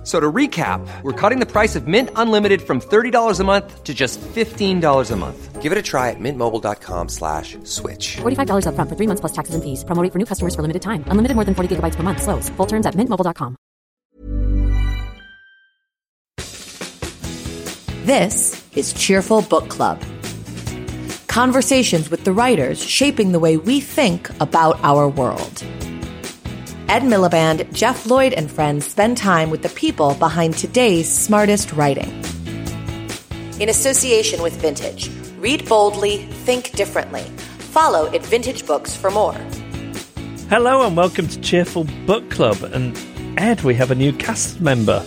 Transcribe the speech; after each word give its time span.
F- 0.00 0.06
So 0.06 0.18
to 0.18 0.32
recap, 0.32 0.80
we're 1.02 1.12
cutting 1.12 1.40
the 1.40 1.46
price 1.46 1.76
of 1.76 1.86
Mint 1.86 2.08
Unlimited 2.16 2.62
from 2.62 2.80
$30 2.80 3.38
a 3.38 3.44
month 3.44 3.84
to 3.84 3.92
just 3.92 4.18
$15 4.34 5.10
a 5.10 5.16
month. 5.16 5.60
Give 5.60 5.72
it 5.72 5.76
a 5.78 5.82
try 5.82 6.08
at 6.08 6.16
mintmobile.com 6.18 7.08
slash 7.10 7.58
switch. 7.64 8.16
$45 8.22 8.64
upfront 8.64 8.88
for 8.88 8.96
three 8.96 9.06
months 9.06 9.20
plus 9.20 9.32
taxes 9.32 9.54
and 9.54 9.62
fees. 9.62 9.84
Promo 9.84 10.02
rate 10.02 10.10
for 10.10 10.18
new 10.18 10.24
customers 10.24 10.54
for 10.54 10.62
limited 10.62 10.80
time. 10.80 11.04
Unlimited 11.08 11.34
more 11.36 11.44
than 11.44 11.54
40 11.54 11.76
gigabytes 11.76 11.96
per 11.96 12.02
month. 12.02 12.22
Slows. 12.22 12.48
Full 12.56 12.66
terms 12.66 12.86
at 12.86 12.94
mintmobile.com. 12.94 13.56
This 18.06 18.64
is 18.74 18.92
Cheerful 18.94 19.42
Book 19.42 19.68
Club. 19.68 20.00
Conversations 21.28 22.10
with 22.10 22.24
the 22.24 22.32
writers 22.32 22.82
shaping 22.82 23.32
the 23.32 23.38
way 23.38 23.56
we 23.58 23.80
think 23.80 24.30
about 24.40 24.80
our 24.82 25.08
world. 25.08 25.62
Ed 26.90 27.02
Miliband, 27.02 27.72
Geoff 27.72 28.04
Lloyd, 28.04 28.32
and 28.32 28.50
friends 28.50 28.84
spend 28.84 29.16
time 29.16 29.48
with 29.50 29.62
the 29.62 29.68
people 29.68 30.16
behind 30.16 30.56
today's 30.56 31.08
smartest 31.08 31.72
writing. 31.72 32.10
In 33.60 33.68
association 33.68 34.42
with 34.42 34.60
Vintage, 34.60 35.08
read 35.38 35.68
boldly, 35.68 36.24
think 36.46 36.72
differently. 36.72 37.22
Follow 37.70 38.12
at 38.12 38.26
Vintage 38.26 38.66
Books 38.66 38.96
for 38.96 39.08
more. 39.12 39.36
Hello 40.48 40.84
and 40.84 40.96
welcome 40.96 41.28
to 41.28 41.40
Cheerful 41.40 41.84
Book 42.06 42.28
Club. 42.28 42.60
And 42.64 42.98
Ed, 43.38 43.60
we 43.62 43.76
have 43.76 43.92
a 43.92 43.94
new 43.94 44.12
cast 44.12 44.60
member. 44.60 45.06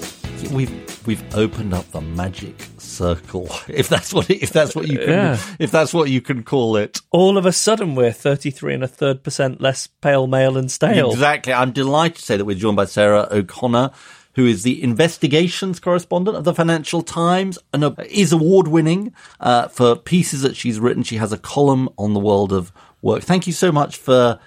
We've 0.53 1.05
we've 1.05 1.35
opened 1.35 1.73
up 1.73 1.91
the 1.91 1.99
magic 1.99 2.55
circle, 2.93 3.49
if 3.67 3.89
that's 3.89 4.13
what 4.13 4.29
if 4.29 4.51
that's 4.51 4.75
what 4.75 4.87
you 4.87 4.97
can 4.99 5.09
Yeah. 5.09 5.37
if 5.59 5.71
that's 5.71 5.93
what 5.93 6.09
you 6.09 6.21
can 6.21 6.43
call 6.43 6.75
it. 6.77 7.01
All 7.11 7.37
of 7.37 7.45
a 7.45 7.51
sudden, 7.51 7.95
we're 7.95 8.11
33 8.11 8.75
and 8.75 8.83
a 8.83 8.87
third 8.87 9.23
percent 9.23 9.61
less 9.61 9.87
pale, 9.87 10.27
male, 10.27 10.57
and 10.57 10.71
stale. 10.71 11.11
Exactly. 11.11 11.53
I'm 11.53 11.71
delighted 11.71 12.17
to 12.17 12.21
say 12.23 12.37
that 12.37 12.45
we're 12.45 12.55
joined 12.55 12.77
by 12.77 12.85
Sarah 12.85 13.27
O'Connor, 13.31 13.91
who 14.35 14.45
is 14.45 14.63
the 14.63 14.81
investigations 14.81 15.79
correspondent 15.79 16.37
of 16.37 16.43
the 16.43 16.53
Financial 16.53 17.01
Times 17.01 17.59
and 17.73 17.83
uh, 17.83 17.93
is 18.09 18.31
award 18.31 18.67
winning 18.67 19.13
uh, 19.39 19.67
for 19.67 19.95
pieces 19.95 20.41
that 20.41 20.55
she's 20.55 20.79
written. 20.79 21.03
She 21.03 21.17
has 21.17 21.31
a 21.31 21.37
column 21.37 21.89
on 21.97 22.13
the 22.13 22.19
world 22.19 22.51
of 22.53 22.71
work. 23.01 23.23
Thank 23.23 23.47
you 23.47 23.53
so 23.53 23.71
much 23.71 23.97
for 23.97 24.39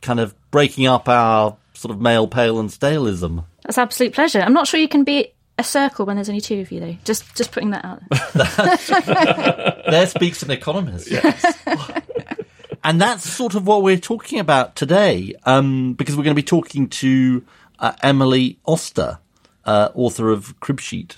kind 0.00 0.18
of 0.20 0.34
breaking 0.50 0.86
up 0.86 1.08
our 1.08 1.56
sort 1.74 1.92
of 1.94 2.00
male, 2.00 2.26
pale, 2.26 2.58
and 2.58 2.68
staleism. 2.68 3.44
That's 3.64 3.78
an 3.78 3.82
absolute 3.82 4.12
pleasure. 4.12 4.40
I'm 4.40 4.52
not 4.52 4.66
sure 4.66 4.80
you 4.80 4.88
can 4.88 5.04
be 5.04 5.32
a 5.62 5.64
circle 5.64 6.04
when 6.04 6.16
there's 6.16 6.28
only 6.28 6.40
two 6.40 6.60
of 6.60 6.70
you, 6.70 6.80
though. 6.80 6.96
Just 7.04 7.34
just 7.34 7.52
putting 7.52 7.70
that 7.70 7.84
out. 7.84 8.02
there. 8.34 9.82
there 9.90 10.06
speaks 10.06 10.42
an 10.42 10.50
economist. 10.50 11.10
Yes. 11.10 11.58
and 12.84 13.00
that's 13.00 13.28
sort 13.28 13.54
of 13.54 13.66
what 13.66 13.82
we're 13.82 13.96
talking 13.96 14.38
about 14.38 14.76
today, 14.76 15.34
um, 15.44 15.94
because 15.94 16.16
we're 16.16 16.24
going 16.24 16.36
to 16.36 16.42
be 16.42 16.46
talking 16.46 16.88
to 16.88 17.44
uh, 17.78 17.92
Emily 18.02 18.58
Oster, 18.66 19.18
uh, 19.64 19.88
author 19.94 20.30
of 20.30 20.58
Cribsheet. 20.60 21.16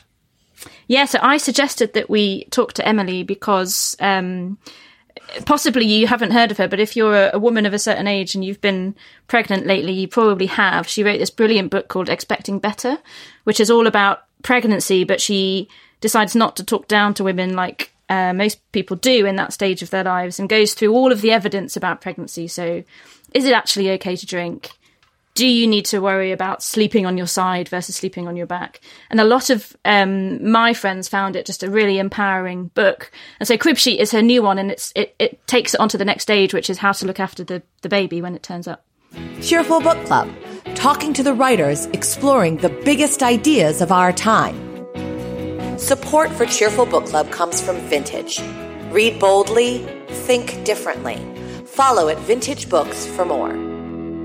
yeah, 0.86 1.06
so 1.06 1.18
I 1.22 1.38
suggested 1.38 1.94
that 1.94 2.08
we 2.08 2.44
talk 2.46 2.74
to 2.74 2.86
Emily 2.86 3.22
because 3.22 3.96
um, 3.98 4.58
possibly 5.46 5.86
you 5.86 6.06
haven't 6.06 6.32
heard 6.32 6.50
of 6.50 6.58
her, 6.58 6.68
but 6.68 6.80
if 6.80 6.96
you're 6.96 7.14
a, 7.14 7.30
a 7.34 7.38
woman 7.38 7.66
of 7.66 7.74
a 7.74 7.78
certain 7.78 8.06
age 8.06 8.34
and 8.34 8.44
you've 8.44 8.60
been 8.60 8.94
pregnant 9.28 9.66
lately, 9.66 9.92
you 9.92 10.08
probably 10.08 10.46
have. 10.46 10.88
She 10.88 11.02
wrote 11.02 11.18
this 11.18 11.30
brilliant 11.30 11.70
book 11.70 11.88
called 11.88 12.08
Expecting 12.08 12.58
Better, 12.58 12.98
which 13.44 13.60
is 13.60 13.70
all 13.70 13.86
about 13.86 14.23
pregnancy, 14.44 15.02
but 15.02 15.20
she 15.20 15.68
decides 16.00 16.36
not 16.36 16.54
to 16.56 16.64
talk 16.64 16.86
down 16.86 17.14
to 17.14 17.24
women 17.24 17.56
like 17.56 17.90
uh, 18.08 18.32
most 18.32 18.60
people 18.70 18.96
do 18.96 19.26
in 19.26 19.34
that 19.36 19.52
stage 19.52 19.82
of 19.82 19.90
their 19.90 20.04
lives 20.04 20.38
and 20.38 20.48
goes 20.48 20.74
through 20.74 20.92
all 20.92 21.10
of 21.10 21.20
the 21.20 21.32
evidence 21.32 21.76
about 21.76 22.00
pregnancy. 22.00 22.46
So, 22.46 22.84
is 23.32 23.44
it 23.44 23.52
actually 23.52 23.90
okay 23.90 24.14
to 24.14 24.26
drink? 24.26 24.70
do 25.34 25.46
you 25.46 25.66
need 25.66 25.84
to 25.86 26.00
worry 26.00 26.30
about 26.30 26.62
sleeping 26.62 27.06
on 27.06 27.18
your 27.18 27.26
side 27.26 27.68
versus 27.68 27.96
sleeping 27.96 28.28
on 28.28 28.36
your 28.36 28.46
back? 28.46 28.80
And 29.10 29.20
a 29.20 29.24
lot 29.24 29.50
of 29.50 29.76
um, 29.84 30.48
my 30.50 30.72
friends 30.72 31.08
found 31.08 31.34
it 31.34 31.44
just 31.44 31.64
a 31.64 31.70
really 31.70 31.98
empowering 31.98 32.68
book. 32.68 33.10
And 33.40 33.46
so 33.46 33.56
Cribsheet 33.56 33.98
is 33.98 34.12
her 34.12 34.22
new 34.22 34.42
one, 34.42 34.58
and 34.58 34.70
it's 34.70 34.92
it, 34.94 35.14
it 35.18 35.44
takes 35.46 35.74
it 35.74 35.80
on 35.80 35.88
to 35.90 35.98
the 35.98 36.04
next 36.04 36.22
stage, 36.22 36.54
which 36.54 36.70
is 36.70 36.78
how 36.78 36.92
to 36.92 37.06
look 37.06 37.18
after 37.18 37.42
the, 37.42 37.62
the 37.82 37.88
baby 37.88 38.22
when 38.22 38.36
it 38.36 38.42
turns 38.42 38.68
up. 38.68 38.84
Cheerful 39.42 39.80
Book 39.80 40.04
Club, 40.06 40.30
talking 40.74 41.14
to 41.14 41.22
the 41.22 41.34
writers 41.34 41.86
exploring 41.86 42.56
the 42.58 42.68
biggest 42.68 43.22
ideas 43.22 43.80
of 43.80 43.92
our 43.92 44.12
time. 44.12 44.54
Support 45.78 46.30
for 46.32 46.46
Cheerful 46.46 46.86
Book 46.86 47.06
Club 47.06 47.30
comes 47.30 47.60
from 47.60 47.76
Vintage. 47.88 48.40
Read 48.90 49.18
boldly, 49.18 49.78
think 50.08 50.64
differently. 50.64 51.16
Follow 51.66 52.08
at 52.08 52.18
Vintage 52.18 52.68
Books 52.68 53.06
for 53.06 53.24
more. 53.24 53.52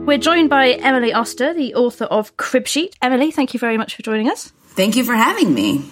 We're 0.06 0.18
joined 0.18 0.50
by 0.50 0.72
Emily 0.72 1.14
Oster, 1.14 1.54
the 1.54 1.76
author 1.76 2.06
of 2.06 2.36
Cribsheet. 2.38 2.94
Emily, 3.02 3.32
thank 3.32 3.54
you 3.54 3.60
very 3.60 3.78
much 3.78 3.96
for 3.96 4.02
joining 4.02 4.30
us. 4.30 4.52
Thank 4.70 4.96
you 4.96 5.04
for 5.04 5.16
having 5.16 5.54
me. 5.54 5.84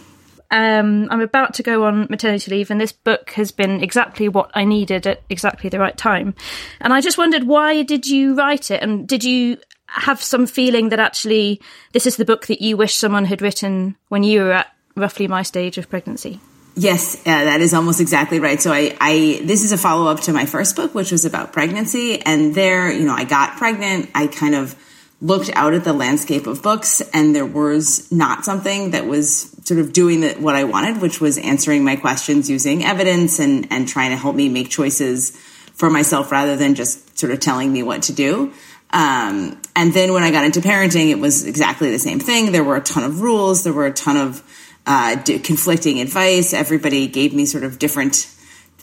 Um, 0.49 1.07
I'm 1.11 1.21
about 1.21 1.55
to 1.55 1.63
go 1.63 1.83
on 1.83 2.07
maternity 2.09 2.51
leave, 2.51 2.71
and 2.71 2.79
this 2.79 2.93
book 2.93 3.31
has 3.31 3.51
been 3.51 3.83
exactly 3.83 4.29
what 4.29 4.49
I 4.53 4.63
needed 4.63 5.05
at 5.05 5.21
exactly 5.29 5.69
the 5.69 5.79
right 5.79 5.97
time. 5.97 6.35
And 6.79 6.93
I 6.93 7.01
just 7.01 7.17
wondered, 7.17 7.43
why 7.43 7.83
did 7.83 8.07
you 8.07 8.33
write 8.35 8.71
it? 8.71 8.81
And 8.81 9.07
did 9.07 9.23
you 9.23 9.57
have 9.87 10.21
some 10.21 10.45
feeling 10.45 10.89
that 10.89 10.99
actually 10.99 11.61
this 11.93 12.05
is 12.05 12.17
the 12.17 12.25
book 12.25 12.47
that 12.47 12.61
you 12.61 12.77
wish 12.77 12.95
someone 12.95 13.25
had 13.25 13.41
written 13.41 13.95
when 14.09 14.23
you 14.23 14.41
were 14.41 14.51
at 14.51 14.73
roughly 14.95 15.27
my 15.27 15.43
stage 15.43 15.77
of 15.77 15.89
pregnancy? 15.89 16.39
Yes, 16.75 17.15
uh, 17.21 17.23
that 17.25 17.61
is 17.61 17.73
almost 17.73 17.99
exactly 17.99 18.39
right. 18.39 18.61
So 18.61 18.71
I, 18.71 18.95
I, 19.01 19.41
this 19.43 19.63
is 19.63 19.71
a 19.71 19.77
follow 19.77 20.11
up 20.11 20.19
to 20.21 20.33
my 20.33 20.45
first 20.45 20.75
book, 20.75 20.93
which 20.93 21.11
was 21.11 21.25
about 21.25 21.51
pregnancy. 21.51 22.21
And 22.21 22.53
there, 22.53 22.91
you 22.91 23.03
know, 23.03 23.15
I 23.15 23.23
got 23.23 23.57
pregnant. 23.57 24.11
I 24.13 24.27
kind 24.27 24.53
of 24.53 24.75
looked 25.19 25.49
out 25.53 25.73
at 25.73 25.83
the 25.83 25.93
landscape 25.93 26.45
of 26.45 26.61
books 26.61 27.01
and 27.13 27.35
there 27.35 27.45
was 27.45 28.11
not 28.11 28.45
something 28.45 28.91
that 28.91 29.07
was 29.07 29.49
sort 29.63 29.79
of 29.79 29.91
doing 29.91 30.21
the, 30.21 30.33
what 30.35 30.55
I 30.55 30.65
wanted, 30.65 31.01
which 31.01 31.19
was 31.19 31.39
answering 31.39 31.83
my 31.83 31.95
questions 31.95 32.47
using 32.47 32.85
evidence 32.85 33.39
and, 33.39 33.67
and 33.71 33.87
trying 33.87 34.11
to 34.11 34.17
help 34.17 34.35
me 34.35 34.47
make 34.47 34.69
choices 34.69 35.31
for 35.73 35.89
myself 35.89 36.31
rather 36.31 36.55
than 36.55 36.75
just 36.75 37.17
sort 37.17 37.31
of 37.31 37.39
telling 37.39 37.73
me 37.73 37.81
what 37.81 38.03
to 38.03 38.13
do. 38.13 38.53
Um, 38.91 39.61
and 39.75 39.93
then 39.93 40.13
when 40.13 40.23
I 40.23 40.31
got 40.31 40.45
into 40.45 40.61
parenting, 40.61 41.09
it 41.09 41.19
was 41.19 41.45
exactly 41.45 41.91
the 41.91 41.99
same 41.99 42.19
thing. 42.19 42.51
There 42.51 42.63
were 42.63 42.77
a 42.77 42.81
ton 42.81 43.03
of 43.03 43.21
rules. 43.21 43.63
There 43.63 43.73
were 43.73 43.85
a 43.85 43.93
ton 43.93 44.17
of 44.17 44.43
uh, 44.85 45.17
conflicting 45.43 45.99
advice. 45.99 46.53
Everybody 46.53 47.07
gave 47.07 47.33
me 47.33 47.45
sort 47.45 47.63
of 47.63 47.77
different 47.77 48.15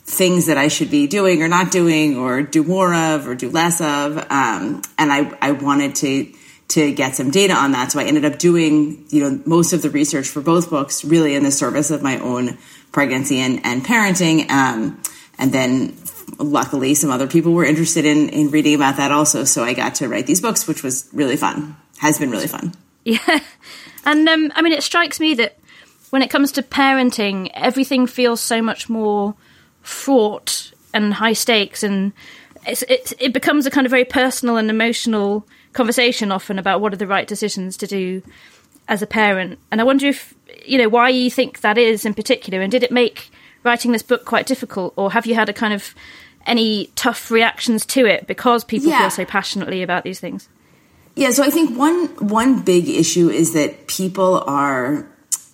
things 0.07 0.47
that 0.47 0.59
I 0.59 0.69
should 0.69 0.91
be 0.91 1.07
doing 1.07 1.43
or 1.43 1.49
not 1.49 1.71
doing, 1.71 2.19
or 2.19 2.43
do 2.43 2.63
more 2.63 2.95
of, 2.95 3.27
or 3.27 3.35
do 3.35 3.51
less 3.51 3.81
of. 3.81 4.19
Um, 4.31 4.83
and 4.99 5.11
I, 5.11 5.37
I 5.41 5.53
wanted 5.53 5.95
to 5.97 6.33
to 6.67 6.93
get 6.93 7.15
some 7.15 7.31
data 7.31 7.53
on 7.53 7.73
that, 7.73 7.93
so 7.93 8.01
I 8.01 8.05
ended 8.05 8.25
up 8.25 8.39
doing 8.39 9.05
you 9.09 9.23
know 9.23 9.43
most 9.47 9.73
of 9.73 9.83
the 9.83 9.91
research 9.91 10.29
for 10.29 10.41
both 10.41 10.71
books, 10.71 11.05
really 11.05 11.35
in 11.35 11.43
the 11.43 11.51
service 11.51 11.91
of 11.91 12.03
my 12.03 12.19
own 12.19 12.59
pregnancy 12.93 13.39
and 13.39 13.65
and 13.65 13.85
parenting. 13.85 14.51
Um, 14.51 15.01
and 15.39 15.53
then 15.53 15.97
luckily, 16.39 16.95
some 16.95 17.11
other 17.11 17.27
people 17.27 17.53
were 17.53 17.65
interested 17.65 18.05
in 18.05 18.29
in 18.29 18.51
reading 18.51 18.75
about 18.75 18.97
that 18.97 19.13
also. 19.13 19.45
So 19.45 19.65
I 19.65 19.75
got 19.75 19.97
to 19.97 20.09
write 20.09 20.27
these 20.27 20.41
books, 20.41 20.67
which 20.67 20.83
was 20.83 21.09
really 21.13 21.37
fun. 21.37 21.77
Has 21.99 22.19
been 22.19 22.31
really 22.31 22.49
fun. 22.49 22.75
Yeah. 23.05 23.41
And 24.07 24.29
um, 24.29 24.53
I 24.55 24.61
mean, 24.61 24.75
it 24.75 24.83
strikes 24.83 25.19
me 25.19 25.33
that 25.35 25.59
when 26.11 26.23
it 26.23 26.31
comes 26.31 26.53
to 26.53 26.63
parenting, 26.63 27.51
everything 27.55 28.07
feels 28.07 28.41
so 28.41 28.61
much 28.61 28.89
more 28.89 29.35
fraught 29.81 30.73
and 30.93 31.15
high 31.15 31.33
stakes, 31.33 31.83
and 31.83 32.13
it's, 32.67 32.83
it, 32.83 33.15
it 33.19 33.33
becomes 33.33 33.67
a 33.67 33.71
kind 33.71 33.87
of 33.87 33.91
very 33.91 34.05
personal 34.05 34.57
and 34.57 34.71
emotional 34.71 35.47
conversation 35.73 36.31
often 36.31 36.59
about 36.59 36.81
what 36.81 36.93
are 36.93 36.99
the 36.99 37.07
right 37.07 37.27
decisions 37.27 37.77
to 37.79 37.87
do 37.87 38.23
as 38.87 39.03
a 39.03 39.07
parent. 39.07 39.59
And 39.73 39.81
I 39.81 39.85
wonder 39.85 40.07
if, 40.07 40.35
you 40.65 40.79
know, 40.79 40.89
why 40.89 41.09
you 41.09 41.31
think 41.31 41.63
that 41.63 41.79
is 41.79 42.05
in 42.05 42.15
particular, 42.15 42.61
and 42.61 42.71
did 42.71 42.83
it 42.83 42.93
make 42.93 43.31
writing 43.65 43.93
this 43.93 44.03
book 44.03 44.25
quite 44.25 44.47
difficult, 44.47 44.93
or 44.97 45.13
have 45.13 45.27
you 45.27 45.35
had 45.35 45.49
a 45.49 45.53
kind 45.53 45.73
of 45.75 45.95
any 46.47 46.91
tough 46.95 47.31
reactions 47.31 47.87
to 47.87 48.07
it 48.07 48.27
because 48.27 48.65
people 48.65 48.91
Yeah. 48.91 49.01
feel 49.01 49.11
so 49.11 49.25
passionately 49.25 49.83
about 49.83 50.05
these 50.05 50.21
things? 50.21 50.49
Yeah, 51.17 51.31
so 51.31 51.43
I 51.43 51.51
think 51.51 51.79
one 51.79 52.07
one 52.19 52.61
big 52.61 52.89
issue 52.89 53.31
is 53.31 53.53
that 53.53 53.87
people 53.87 54.43
are 54.47 55.07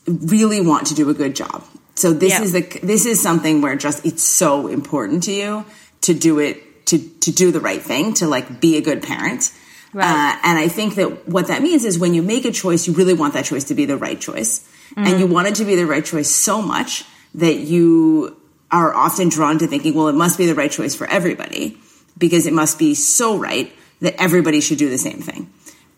really 0.07 0.61
want 0.61 0.87
to 0.89 0.95
do 0.95 1.09
a 1.11 1.15
good 1.15 1.37
job. 1.37 1.62
So 1.95 2.12
this 2.12 2.31
Yeah. 2.33 2.43
is 2.43 2.53
the 2.53 2.62
this 2.83 3.07
is 3.07 3.21
something 3.23 3.61
where 3.61 3.77
just 3.77 4.05
it's 4.05 4.23
so 4.25 4.67
important 4.69 5.23
to 5.25 5.33
you 5.33 5.65
to 6.03 6.15
do 6.15 6.39
it 6.39 6.87
to 6.87 6.99
to 6.99 7.31
do 7.31 7.53
the 7.53 7.61
right 7.61 7.83
thing 7.83 8.15
to 8.15 8.27
like 8.27 8.61
be 8.61 8.77
a 8.77 8.81
good 8.81 9.03
parent. 9.03 9.53
Right. 9.93 10.07
Uh, 10.07 10.37
and 10.45 10.59
I 10.59 10.69
think 10.69 10.95
that 10.95 11.29
what 11.29 11.49
that 11.49 11.62
means 11.62 11.85
is 11.85 11.99
when 11.99 12.15
you 12.15 12.23
make 12.23 12.45
a 12.45 12.53
choice, 12.53 12.87
you 12.87 12.95
really 12.95 13.12
want 13.15 13.35
that 13.35 13.45
choice 13.45 13.65
to 13.65 13.75
be 13.75 13.87
the 13.87 13.97
right 13.97 14.21
choice, 14.21 14.61
and 14.97 15.19
you 15.21 15.27
want 15.27 15.49
it 15.49 15.57
to 15.57 15.65
be 15.65 15.75
the 15.75 15.85
right 15.87 16.05
choice 16.05 16.31
so 16.31 16.62
much 16.62 17.05
that 17.35 17.56
you 17.56 18.37
are 18.71 18.94
often 18.94 19.29
drawn 19.29 19.59
to 19.59 19.67
thinking, 19.67 19.94
well, 19.94 20.09
it 20.09 20.15
must 20.15 20.38
be 20.38 20.47
the 20.47 20.55
right 20.55 20.71
choice 20.71 20.94
for 20.94 21.06
everybody 21.06 21.77
because 22.19 22.47
it 22.47 22.53
must 22.53 22.79
be 22.79 22.94
so 22.94 23.37
right 23.37 23.73
that 24.00 24.15
everybody 24.21 24.61
should 24.61 24.79
do 24.79 24.88
the 24.88 24.99
same 24.99 25.21
thing. 25.21 25.50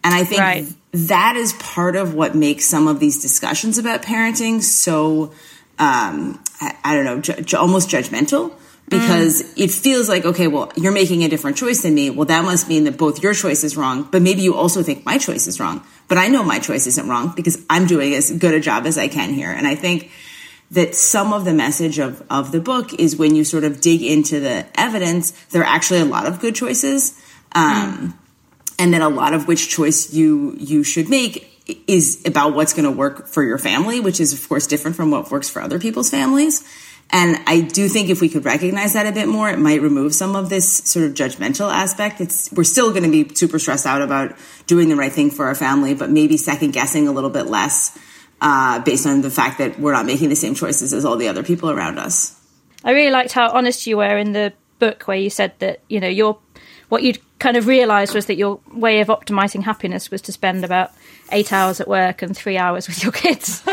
And 0.05 0.15
I 0.15 0.25
think 0.25 0.41
Right. 0.41 0.67
that 0.93 1.37
is 1.37 1.53
part 1.55 1.97
of 1.97 2.15
what 2.15 2.35
makes 2.35 2.65
some 2.67 2.89
of 2.89 2.99
these 2.99 3.21
discussions 3.21 3.79
about 3.79 4.03
parenting 4.03 4.63
so 4.63 5.33
um, 5.79 6.43
I, 6.61 6.77
I, 6.85 6.95
don't 6.95 7.05
know, 7.05 7.21
ju- 7.21 7.57
almost 7.57 7.89
judgmental 7.89 8.53
because 8.89 9.43
mm. 9.43 9.65
it 9.65 9.71
feels 9.71 10.09
like 10.09 10.25
okay, 10.25 10.49
well, 10.49 10.71
you're 10.77 10.93
making 10.93 11.25
a 11.25 11.29
different 11.29 11.57
choice 11.57 11.83
than 11.83 11.95
me. 11.95 12.11
Well, 12.11 12.27
that 12.27 12.45
must 12.45 12.69
mean 12.69 12.85
that 12.85 12.99
both 12.99 13.23
your 13.23 13.33
choice 13.33 13.65
is 13.65 13.77
wrong, 13.77 14.09
but 14.11 14.23
maybe 14.23 14.43
you 14.43 14.55
also 14.55 14.83
think 14.83 15.07
my 15.07 15.19
choice 15.19 15.47
is 15.47 15.59
wrong. 15.59 15.85
But 16.09 16.19
I 16.19 16.29
know 16.29 16.43
my 16.43 16.59
choice 16.59 16.87
isn't 16.87 17.09
wrong 17.09 17.33
because 17.35 17.65
I'm 17.71 17.87
doing 17.87 18.15
as 18.15 18.31
good 18.31 18.55
a 18.55 18.61
job 18.61 18.87
as 18.87 18.99
I 18.99 19.09
can 19.09 19.33
here, 19.33 19.51
and 19.51 19.67
I 19.67 19.75
think 19.75 20.11
that 20.73 20.95
some 20.95 21.35
of 21.35 21.45
the 21.45 21.53
message 21.53 21.99
of, 21.99 22.25
of 22.31 22.51
the 22.51 22.61
book 22.61 22.95
is 22.95 23.15
when 23.15 23.35
you 23.35 23.45
sort 23.45 23.63
of 23.63 23.81
dig 23.81 24.03
into 24.03 24.41
the 24.41 24.67
evidence, 24.75 25.31
there 25.51 25.63
are 25.63 25.67
actually 25.67 26.01
a 26.01 26.05
lot 26.05 26.27
of 26.27 26.41
good 26.41 26.55
choices. 26.55 27.21
Um, 27.55 27.65
mm. 27.65 28.15
And 28.79 28.93
then 28.93 29.03
a 29.03 29.11
lot 29.11 29.35
of 29.35 29.47
which 29.47 29.69
choice 29.69 30.13
you, 30.15 30.57
you 30.59 30.83
should 30.83 31.11
make 31.11 31.49
is 31.87 32.23
about 32.25 32.55
what's 32.55 32.73
going 32.73 32.87
to 32.87 32.91
work 32.91 33.29
for 33.29 33.45
your 33.45 33.59
family, 33.59 34.01
which 34.01 34.19
is 34.19 34.33
of 34.33 34.49
course 34.49 34.67
different 34.67 34.97
from 34.97 35.11
what 35.11 35.31
works 35.31 35.49
for 35.49 35.61
other 35.61 35.79
people's 35.79 36.11
families. 36.11 36.65
And 37.11 37.37
I 37.47 37.61
do 37.61 37.89
think 37.89 38.09
if 38.09 38.23
we 38.23 38.31
could 38.31 38.47
recognize 38.47 38.95
that 38.95 39.07
a 39.07 39.13
bit 39.13 39.29
more, 39.29 39.51
it 39.51 39.59
might 39.59 39.83
remove 39.83 40.15
some 40.15 40.35
of 40.35 40.49
this 40.49 40.79
sort 40.79 41.05
of 41.05 41.13
judgmental 41.13 41.71
aspect. 41.71 42.23
It's, 42.23 42.51
we're 42.51 42.65
still 42.65 42.91
going 42.91 43.05
to 43.05 43.11
be 43.11 43.35
super 43.35 43.59
stressed 43.59 43.85
out 43.85 44.01
about 44.01 44.35
doing 44.67 44.89
the 44.89 44.97
right 44.97 45.13
thing 45.13 45.31
for 45.31 45.45
our 45.45 45.55
family, 45.55 45.93
but 45.93 46.09
maybe 46.09 46.39
second 46.39 46.73
guessing 46.73 47.07
a 47.07 47.13
little 47.13 47.29
bit 47.29 47.47
less 47.47 47.99
uh, 48.43 48.81
based 48.81 49.07
on 49.07 49.23
the 49.23 49.31
fact 49.31 49.59
that 49.59 49.79
we're 49.79 49.93
not 49.93 50.05
making 50.05 50.29
the 50.29 50.37
same 50.37 50.55
choices 50.55 50.93
as 50.93 51.05
all 51.05 51.17
the 51.17 51.29
other 51.29 51.45
people 51.45 51.71
around 51.71 51.99
us. 51.99 52.39
I 52.85 52.91
really 52.91 53.13
liked 53.13 53.33
how 53.33 53.49
honest 53.51 53.87
you 53.87 53.97
were 53.97 54.19
in 54.19 54.33
the 54.33 54.53
book, 54.81 55.05
where 55.05 55.17
you 55.17 55.31
said 55.31 55.53
that 55.61 55.81
you 55.89 56.01
know 56.01 56.09
your 56.09 56.39
what 56.89 57.05
you'd 57.05 57.21
kind 57.39 57.57
of 57.57 57.67
realised 57.67 58.15
was 58.15 58.27
that 58.27 58.35
your 58.35 58.61
way 58.73 59.01
of 59.01 59.09
optimizing 59.09 59.63
happiness 59.63 60.11
was 60.11 60.21
to 60.23 60.33
spend 60.33 60.65
about 60.65 60.91
eight 61.31 61.53
hours 61.53 61.81
at 61.81 61.89
work 61.89 62.21
and 62.21 62.37
three 62.37 62.59
hours 62.59 62.87
with 62.89 63.03
your 63.03 63.13
kids. 63.13 63.63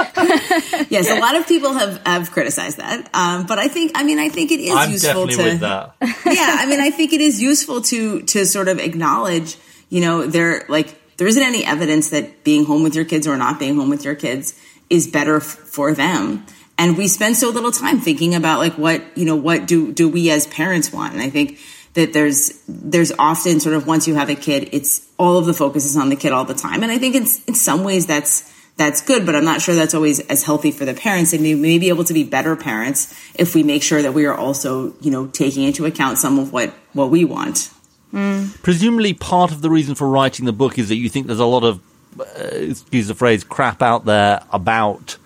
yes, 0.89 1.09
a 1.09 1.19
lot 1.19 1.35
of 1.35 1.47
people 1.47 1.73
have, 1.73 2.01
have 2.05 2.31
criticized 2.31 2.77
that, 2.77 3.09
um, 3.13 3.47
but 3.47 3.57
I 3.57 3.67
think 3.67 3.93
I 3.95 4.03
mean 4.03 4.19
I 4.19 4.29
think 4.29 4.51
it 4.51 4.59
is 4.59 4.71
I'm 4.71 4.91
useful 4.91 5.27
to. 5.27 5.57
yeah, 6.01 6.57
I 6.59 6.67
mean 6.69 6.79
I 6.79 6.91
think 6.91 7.11
it 7.11 7.21
is 7.21 7.41
useful 7.41 7.81
to 7.81 8.21
to 8.21 8.45
sort 8.45 8.67
of 8.67 8.77
acknowledge 8.77 9.57
you 9.89 10.01
know 10.01 10.27
there 10.27 10.65
like 10.69 10.98
there 11.19 11.27
isn't 11.27 11.43
any 11.43 11.65
evidence 11.65 12.09
that 12.09 12.43
being 12.45 12.65
home 12.65 12.81
with 12.81 12.95
your 12.95 13.05
kids 13.05 13.27
or 13.27 13.37
not 13.37 13.59
being 13.59 13.75
home 13.75 13.89
with 13.89 14.05
your 14.05 14.15
kids 14.15 14.59
is 14.89 15.05
better 15.05 15.37
f- 15.37 15.43
for 15.43 15.93
them. 15.93 16.45
And 16.77 16.97
we 16.97 17.09
spend 17.09 17.35
so 17.35 17.49
little 17.49 17.73
time 17.73 17.99
thinking 17.99 18.33
about 18.35 18.59
like 18.59 18.73
what 18.77 19.03
you 19.17 19.25
know 19.25 19.35
what 19.35 19.67
do 19.67 19.91
do 19.91 20.07
we 20.07 20.31
as 20.31 20.47
parents 20.47 20.91
want? 20.93 21.13
And 21.13 21.21
i 21.21 21.29
think 21.29 21.59
that 21.93 22.13
there's 22.13 22.63
there's 22.67 23.11
often 23.19 23.59
sort 23.59 23.75
of 23.75 23.85
once 23.85 24.07
you 24.07 24.15
have 24.15 24.29
a 24.29 24.35
kid 24.35 24.69
it's 24.71 25.07
all 25.17 25.37
of 25.37 25.45
the 25.45 25.53
focus 25.53 25.85
is 25.85 25.97
on 25.97 26.07
the 26.07 26.15
kid 26.15 26.31
all 26.31 26.45
the 26.45 26.53
time. 26.53 26.83
And 26.83 26.91
i 26.91 26.97
think 26.97 27.15
it's 27.15 27.43
in 27.45 27.53
some 27.53 27.83
ways 27.83 28.07
that's 28.07 28.49
that's 28.77 29.01
good 29.01 29.25
but 29.25 29.35
i'm 29.35 29.43
not 29.43 29.61
sure 29.61 29.75
that's 29.75 29.93
always 29.93 30.21
as 30.21 30.43
healthy 30.43 30.71
for 30.71 30.85
the 30.85 30.93
parents. 30.93 31.33
And 31.33 31.41
we 31.41 31.53
may 31.53 31.79
be 31.79 31.89
able 31.89 32.05
to 32.05 32.13
be 32.13 32.23
better 32.23 32.55
parents 32.55 33.13
if 33.35 33.53
we 33.55 33.61
make 33.61 33.83
sure 33.83 34.01
that 34.01 34.13
we 34.13 34.25
are 34.25 34.35
also 34.35 34.93
you 35.01 35.11
know 35.11 35.27
taking 35.27 35.63
into 35.63 35.85
account 35.85 36.17
some 36.17 36.39
of 36.39 36.53
what 36.53 36.69
what 36.93 37.09
we 37.09 37.25
want 37.25 37.71
Mm. 38.13 38.61
Presumably, 38.63 39.13
part 39.13 39.51
of 39.51 39.61
the 39.61 39.69
reason 39.69 39.95
for 39.95 40.07
writing 40.07 40.45
the 40.45 40.53
book 40.53 40.79
is 40.79 40.89
that 40.89 40.95
you 40.95 41.09
think 41.09 41.27
there's 41.27 41.39
a 41.39 41.45
lot 41.45 41.63
of, 41.63 41.79
uh, 42.19 42.23
excuse 42.55 43.07
the 43.07 43.15
phrase, 43.15 43.43
crap 43.43 43.81
out 43.81 44.05
there 44.05 44.43
about 44.51 45.17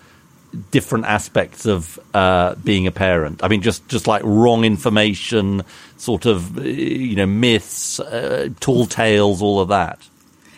different 0.70 1.04
aspects 1.06 1.66
of 1.66 1.98
uh, 2.14 2.54
being 2.56 2.86
a 2.86 2.92
parent. 2.92 3.42
I 3.42 3.48
mean, 3.48 3.62
just 3.62 3.88
just 3.88 4.06
like 4.06 4.22
wrong 4.24 4.64
information, 4.64 5.62
sort 5.96 6.26
of, 6.26 6.58
uh, 6.58 6.62
you 6.62 7.16
know, 7.16 7.26
myths, 7.26 8.00
uh, 8.00 8.50
tall 8.60 8.86
tales, 8.86 9.42
all 9.42 9.60
of 9.60 9.68
that. 9.68 9.98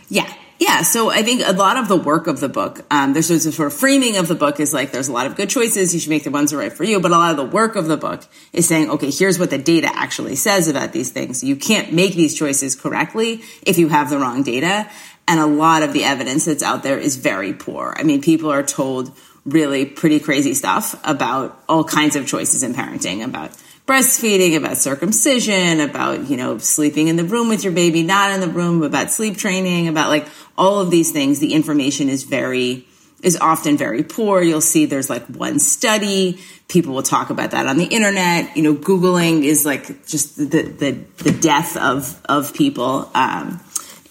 Yeah, 0.08 0.32
yeah, 0.58 0.82
so 0.82 1.10
I 1.10 1.22
think 1.22 1.42
a 1.44 1.52
lot 1.52 1.76
of 1.76 1.88
the 1.88 1.96
work 1.96 2.26
of 2.26 2.40
the 2.40 2.48
book, 2.48 2.84
um, 2.90 3.12
there's 3.12 3.30
a 3.30 3.52
sort 3.52 3.66
of 3.66 3.78
framing 3.78 4.16
of 4.16 4.26
the 4.26 4.34
book 4.34 4.58
is 4.58 4.72
like 4.72 4.90
there's 4.90 5.08
a 5.08 5.12
lot 5.12 5.26
of 5.26 5.36
good 5.36 5.50
choices. 5.50 5.92
You 5.92 6.00
should 6.00 6.10
make 6.10 6.24
the 6.24 6.30
ones 6.30 6.50
that 6.50 6.56
are 6.56 6.60
right 6.60 6.72
for 6.72 6.84
you. 6.84 6.98
But 6.98 7.10
a 7.10 7.14
lot 7.14 7.30
of 7.30 7.36
the 7.36 7.44
work 7.44 7.76
of 7.76 7.86
the 7.86 7.96
book 7.96 8.24
is 8.52 8.66
saying, 8.66 8.90
okay, 8.90 9.10
here's 9.10 9.38
what 9.38 9.50
the 9.50 9.58
data 9.58 9.90
actually 9.92 10.34
says 10.36 10.68
about 10.68 10.92
these 10.92 11.10
things. 11.10 11.44
You 11.44 11.56
can't 11.56 11.92
make 11.92 12.14
these 12.14 12.34
choices 12.34 12.74
correctly 12.74 13.42
if 13.62 13.76
you 13.76 13.88
have 13.88 14.08
the 14.08 14.18
wrong 14.18 14.42
data. 14.42 14.88
And 15.28 15.40
a 15.40 15.46
lot 15.46 15.82
of 15.82 15.92
the 15.92 16.04
evidence 16.04 16.46
that's 16.46 16.62
out 16.62 16.82
there 16.82 16.98
is 16.98 17.16
very 17.16 17.52
poor. 17.52 17.94
I 17.98 18.04
mean, 18.04 18.22
people 18.22 18.50
are 18.50 18.62
told 18.62 19.14
really 19.44 19.84
pretty 19.84 20.20
crazy 20.20 20.54
stuff 20.54 20.98
about 21.04 21.60
all 21.68 21.84
kinds 21.84 22.16
of 22.16 22.26
choices 22.26 22.62
in 22.62 22.74
parenting, 22.74 23.24
about 23.24 23.50
breastfeeding, 23.86 24.56
about 24.56 24.76
circumcision, 24.76 25.80
about, 25.80 26.28
you 26.28 26.36
know, 26.36 26.58
sleeping 26.58 27.08
in 27.08 27.16
the 27.16 27.24
room 27.24 27.48
with 27.48 27.62
your 27.62 27.72
baby, 27.72 28.02
not 28.02 28.32
in 28.32 28.40
the 28.40 28.48
room, 28.48 28.82
about 28.82 29.12
sleep 29.12 29.36
training, 29.36 29.86
about 29.88 30.08
like 30.08 30.26
all 30.58 30.80
of 30.80 30.90
these 30.90 31.12
things. 31.12 31.38
The 31.38 31.54
information 31.54 32.08
is 32.08 32.24
very, 32.24 32.86
is 33.22 33.36
often 33.36 33.76
very 33.76 34.02
poor. 34.02 34.42
You'll 34.42 34.60
see 34.60 34.86
there's 34.86 35.08
like 35.08 35.24
one 35.26 35.60
study. 35.60 36.40
People 36.68 36.94
will 36.94 37.04
talk 37.04 37.30
about 37.30 37.52
that 37.52 37.66
on 37.66 37.76
the 37.78 37.84
internet. 37.86 38.56
You 38.56 38.64
know, 38.64 38.74
Googling 38.74 39.44
is 39.44 39.64
like 39.64 40.04
just 40.04 40.36
the, 40.36 40.62
the, 40.62 40.90
the 41.22 41.30
death 41.30 41.76
of, 41.76 42.20
of 42.28 42.54
people. 42.54 43.08
Um, 43.14 43.60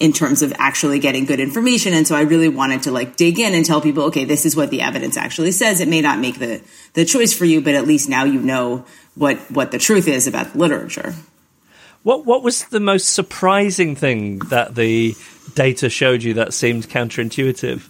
in 0.00 0.12
terms 0.12 0.42
of 0.42 0.52
actually 0.58 0.98
getting 0.98 1.24
good 1.24 1.40
information. 1.40 1.92
And 1.94 2.06
so 2.06 2.14
I 2.14 2.22
really 2.22 2.48
wanted 2.48 2.82
to 2.84 2.90
like 2.90 3.16
dig 3.16 3.38
in 3.38 3.54
and 3.54 3.64
tell 3.64 3.80
people, 3.80 4.04
okay, 4.04 4.24
this 4.24 4.44
is 4.44 4.56
what 4.56 4.70
the 4.70 4.82
evidence 4.82 5.16
actually 5.16 5.52
says. 5.52 5.80
It 5.80 5.88
may 5.88 6.00
not 6.00 6.18
make 6.18 6.38
the, 6.38 6.62
the 6.94 7.04
choice 7.04 7.32
for 7.32 7.44
you, 7.44 7.60
but 7.60 7.74
at 7.74 7.86
least 7.86 8.08
now 8.08 8.24
you 8.24 8.40
know 8.40 8.84
what 9.14 9.38
what 9.50 9.70
the 9.70 9.78
truth 9.78 10.08
is 10.08 10.26
about 10.26 10.52
the 10.52 10.58
literature. 10.58 11.14
What 12.02 12.24
what 12.24 12.42
was 12.42 12.64
the 12.64 12.80
most 12.80 13.12
surprising 13.12 13.96
thing 13.96 14.38
that 14.50 14.74
the 14.74 15.14
data 15.54 15.88
showed 15.88 16.22
you 16.22 16.34
that 16.34 16.54
seemed 16.54 16.88
counterintuitive? 16.88 17.88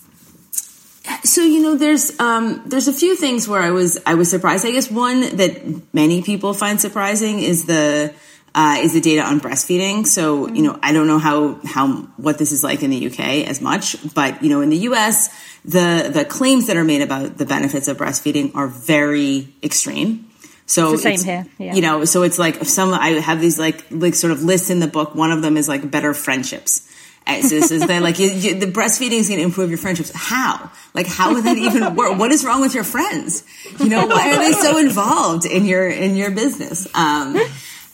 So 1.25 1.43
you 1.43 1.63
know, 1.63 1.75
there's 1.77 2.19
um, 2.19 2.63
there's 2.67 2.89
a 2.89 2.93
few 2.93 3.17
things 3.17 3.47
where 3.47 3.61
I 3.61 3.71
was 3.71 4.01
I 4.07 4.15
was 4.15 4.31
surprised. 4.31 4.65
I 4.65 4.71
guess 4.71 4.91
one 4.91 5.37
that 5.37 5.93
many 5.93 6.23
people 6.23 6.55
find 6.55 6.81
surprising 6.81 7.41
is 7.41 7.67
the 7.67 8.15
uh, 8.57 8.79
is 8.81 8.95
the 8.95 9.03
data 9.03 9.23
on 9.23 9.39
breastfeeding. 9.39 10.07
So 10.07 10.49
you 10.49 10.63
know, 10.63 10.79
I 10.83 10.93
don't 10.93 11.07
know 11.07 11.19
how 11.19 11.61
how 11.65 11.89
what 12.17 12.39
this 12.39 12.53
is 12.53 12.65
like 12.65 12.83
in 12.83 12.89
the 12.89 13.07
UK 13.07 13.47
as 13.47 13.61
much, 13.61 13.97
but 14.15 14.43
you 14.43 14.49
know, 14.49 14.63
in 14.63 14.71
the 14.71 14.79
US, 14.89 15.29
the 15.65 16.11
the 16.13 16.25
claims 16.25 16.67
that 16.69 16.77
are 16.79 16.85
made 16.85 17.03
about 17.03 17.37
the 17.37 17.45
benefits 17.45 17.87
of 17.87 17.99
breastfeeding 17.99 18.55
are 18.55 18.67
very 18.67 19.53
extreme. 19.63 20.31
So 20.65 20.95
it's 20.95 21.03
same 21.03 21.23
here. 21.23 21.47
Yeah. 21.59 21.75
You 21.75 21.83
know, 21.83 22.07
so 22.07 22.23
it's 22.23 22.39
like 22.39 22.65
some 22.65 22.95
I 22.95 23.11
have 23.11 23.43
these 23.43 23.59
like 23.59 23.85
like 23.91 24.15
sort 24.15 24.33
of 24.33 24.43
lists 24.43 24.71
in 24.71 24.81
the 24.81 24.89
book. 24.89 25.15
One 25.15 25.33
of 25.33 25.43
them 25.43 25.59
is 25.59 25.69
like 25.69 25.89
better 25.91 26.15
friendships. 26.15 26.91
So 27.27 27.49
this 27.49 27.73
is 27.73 27.85
that 27.85 28.03
like 28.03 28.21
you, 28.21 28.31
you, 28.31 28.55
the 28.55 28.67
breastfeeding 28.67 29.19
is 29.19 29.29
going 29.29 29.41
to 29.41 29.45
improve 29.45 29.69
your 29.69 29.79
friendships. 29.79 30.13
How? 30.15 30.71
Like 30.95 31.09
how 31.09 31.35
would 31.35 31.43
that 31.45 31.59
even 31.59 31.97
work? 31.97 32.17
What 32.19 32.31
is 32.31 32.45
wrong 32.45 32.61
with 32.61 32.73
your 32.73 32.85
friends? 32.85 33.45
You 33.81 33.89
know, 33.89 34.07
why 34.07 34.31
are 34.31 34.39
they 34.39 34.53
so 34.53 34.79
involved 34.79 35.45
in 35.45 35.67
your 35.67 35.89
in 35.89 36.15
your 36.15 36.31
business? 36.31 36.87
Um, 36.95 37.37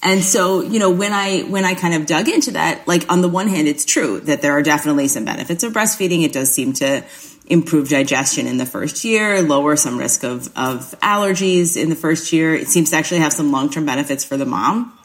and 0.03 0.25
so, 0.25 0.63
you 0.63 0.81
know, 0.81 0.91
when 0.91 1.13
I 1.13 1.43
when 1.43 1.65
I 1.65 1.75
kind 1.75 1.95
of 1.95 2.07
dug 2.07 2.29
into 2.29 2.53
that, 2.53 2.89
like 2.89 3.11
on 3.11 3.21
the 3.21 3.29
one 3.29 3.49
hand, 3.49 3.69
it's 3.69 3.85
true 3.85 4.19
that 4.21 4.43
there 4.43 4.53
are 4.53 4.63
definitely 4.63 5.07
some 5.09 5.25
benefits 5.25 5.63
of 5.63 5.73
breastfeeding. 5.73 6.25
It 6.25 6.33
does 6.33 6.53
seem 6.53 6.73
to 6.75 7.05
improve 7.47 7.89
digestion 7.89 8.47
in 8.47 8.57
the 8.57 8.67
first 8.67 9.05
year, 9.05 9.43
lower 9.43 9.77
some 9.77 9.99
risk 9.99 10.25
of, 10.25 10.47
of 10.57 10.95
allergies 11.03 11.81
in 11.81 11.89
the 11.89 11.97
first 11.97 12.33
year. 12.33 12.55
It 12.55 12.69
seems 12.69 12.91
to 12.91 12.97
actually 12.97 13.21
have 13.21 13.33
some 13.33 13.53
long 13.53 13.71
term 13.71 13.87
benefits 13.87 14.25
for 14.25 14.37
the 14.37 14.47
mom 14.47 14.99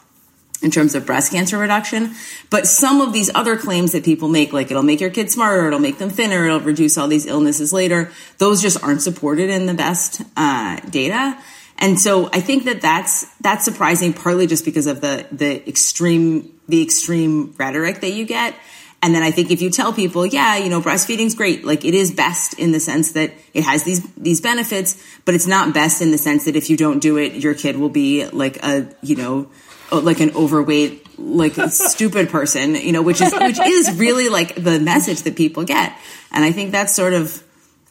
in 0.62 0.72
terms 0.72 0.96
of 0.96 1.06
breast 1.06 1.30
cancer 1.30 1.58
reduction. 1.58 2.14
But 2.50 2.66
some 2.66 3.00
of 3.00 3.12
these 3.12 3.30
other 3.34 3.56
claims 3.56 3.92
that 3.92 4.04
people 4.04 4.28
make, 4.28 4.52
like 4.52 4.70
it'll 4.70 4.82
make 4.82 5.00
your 5.00 5.10
kids 5.10 5.34
smarter, 5.34 5.68
it'll 5.68 5.78
make 5.78 5.98
them 5.98 6.10
thinner, 6.10 6.46
it'll 6.46 6.60
reduce 6.60 6.98
all 6.98 7.06
these 7.06 7.26
illnesses 7.26 7.72
later, 7.72 8.10
those 8.38 8.60
just 8.60 8.82
aren't 8.82 9.02
supported 9.02 9.50
in 9.50 9.66
the 9.66 9.74
best 9.74 10.22
uh, 10.36 10.80
data. 10.90 11.38
And 11.78 12.00
so 12.00 12.28
I 12.32 12.40
think 12.40 12.64
that 12.64 12.80
that's 12.80 13.24
that's 13.36 13.64
surprising, 13.64 14.12
partly 14.12 14.46
just 14.46 14.64
because 14.64 14.86
of 14.86 15.00
the 15.00 15.26
the 15.30 15.66
extreme 15.68 16.52
the 16.68 16.82
extreme 16.82 17.54
rhetoric 17.56 18.00
that 18.00 18.10
you 18.10 18.24
get. 18.24 18.54
And 19.00 19.14
then 19.14 19.22
I 19.22 19.30
think 19.30 19.52
if 19.52 19.62
you 19.62 19.70
tell 19.70 19.92
people, 19.92 20.26
yeah, 20.26 20.56
you 20.56 20.68
know, 20.68 20.80
breastfeeding's 20.80 21.36
great, 21.36 21.64
like 21.64 21.84
it 21.84 21.94
is 21.94 22.10
best 22.10 22.58
in 22.58 22.72
the 22.72 22.80
sense 22.80 23.12
that 23.12 23.32
it 23.54 23.62
has 23.62 23.84
these 23.84 24.04
these 24.14 24.40
benefits, 24.40 25.00
but 25.24 25.36
it's 25.36 25.46
not 25.46 25.72
best 25.72 26.02
in 26.02 26.10
the 26.10 26.18
sense 26.18 26.46
that 26.46 26.56
if 26.56 26.68
you 26.68 26.76
don't 26.76 26.98
do 26.98 27.16
it, 27.16 27.34
your 27.34 27.54
kid 27.54 27.76
will 27.76 27.90
be 27.90 28.26
like 28.26 28.56
a, 28.64 28.92
you 29.00 29.14
know, 29.14 29.48
like 29.92 30.18
an 30.18 30.32
overweight, 30.34 31.16
like 31.16 31.58
a 31.58 31.70
stupid 31.70 32.28
person, 32.28 32.74
you 32.74 32.90
know, 32.90 33.02
which 33.02 33.20
is 33.20 33.32
which 33.32 33.60
is 33.60 33.96
really 33.96 34.28
like 34.28 34.56
the 34.56 34.80
message 34.80 35.22
that 35.22 35.36
people 35.36 35.64
get. 35.64 35.96
And 36.32 36.44
I 36.44 36.50
think 36.50 36.72
that's 36.72 36.92
sort 36.92 37.12
of 37.12 37.44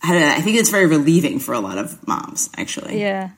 I, 0.03 0.11
know, 0.11 0.27
I 0.27 0.41
think 0.41 0.57
it's 0.57 0.69
very 0.69 0.87
relieving 0.87 1.39
for 1.39 1.53
a 1.53 1.59
lot 1.59 1.77
of 1.77 2.05
moms, 2.05 2.49
actually. 2.57 2.99
Yeah. 2.99 3.29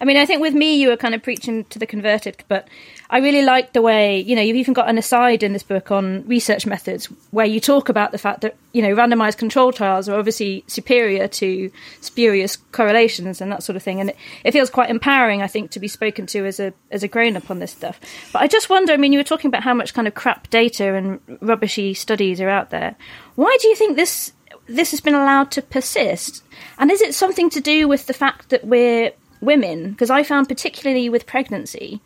I 0.00 0.04
mean, 0.04 0.16
I 0.16 0.26
think 0.26 0.40
with 0.40 0.54
me, 0.54 0.76
you 0.76 0.88
were 0.88 0.96
kind 0.96 1.14
of 1.14 1.22
preaching 1.22 1.64
to 1.64 1.78
the 1.78 1.86
converted, 1.86 2.44
but 2.46 2.68
I 3.10 3.18
really 3.18 3.42
like 3.42 3.72
the 3.72 3.82
way, 3.82 4.20
you 4.20 4.36
know, 4.36 4.42
you've 4.42 4.56
even 4.56 4.74
got 4.74 4.88
an 4.88 4.98
aside 4.98 5.42
in 5.42 5.52
this 5.52 5.62
book 5.62 5.90
on 5.90 6.26
research 6.26 6.66
methods 6.66 7.06
where 7.30 7.46
you 7.46 7.58
talk 7.58 7.88
about 7.88 8.12
the 8.12 8.18
fact 8.18 8.42
that, 8.42 8.56
you 8.72 8.82
know, 8.82 8.94
randomized 8.94 9.38
control 9.38 9.72
trials 9.72 10.08
are 10.08 10.18
obviously 10.18 10.62
superior 10.66 11.26
to 11.26 11.70
spurious 12.00 12.56
correlations 12.70 13.40
and 13.40 13.50
that 13.50 13.62
sort 13.62 13.76
of 13.76 13.82
thing. 13.82 14.00
And 14.00 14.10
it, 14.10 14.16
it 14.44 14.52
feels 14.52 14.70
quite 14.70 14.90
empowering, 14.90 15.42
I 15.42 15.46
think, 15.46 15.70
to 15.72 15.80
be 15.80 15.88
spoken 15.88 16.26
to 16.26 16.46
as 16.46 16.60
a, 16.60 16.72
as 16.90 17.02
a 17.02 17.08
grown 17.08 17.36
up 17.36 17.50
on 17.50 17.58
this 17.58 17.72
stuff. 17.72 17.98
But 18.32 18.42
I 18.42 18.46
just 18.46 18.70
wonder, 18.70 18.92
I 18.92 18.98
mean, 18.98 19.12
you 19.12 19.18
were 19.18 19.24
talking 19.24 19.48
about 19.48 19.64
how 19.64 19.74
much 19.74 19.94
kind 19.94 20.06
of 20.06 20.14
crap 20.14 20.50
data 20.50 20.94
and 20.94 21.20
rubbishy 21.40 21.94
studies 21.94 22.40
are 22.40 22.48
out 22.48 22.70
there. 22.70 22.94
Why 23.34 23.56
do 23.60 23.68
you 23.68 23.74
think 23.74 23.96
this 23.96 24.32
this 24.68 24.90
has 24.90 25.00
been 25.00 25.14
allowed 25.14 25.50
to 25.52 25.62
persist? 25.62 26.44
And 26.78 26.90
is 26.90 27.00
it 27.00 27.14
something 27.14 27.48
to 27.50 27.60
do 27.60 27.88
with 27.88 28.06
the 28.06 28.12
fact 28.12 28.50
that 28.50 28.66
we're 28.66 29.12
women? 29.40 29.90
Because 29.90 30.10
I 30.10 30.22
found, 30.22 30.48
particularly 30.48 31.08
with 31.08 31.26
pregnancy, 31.26 32.00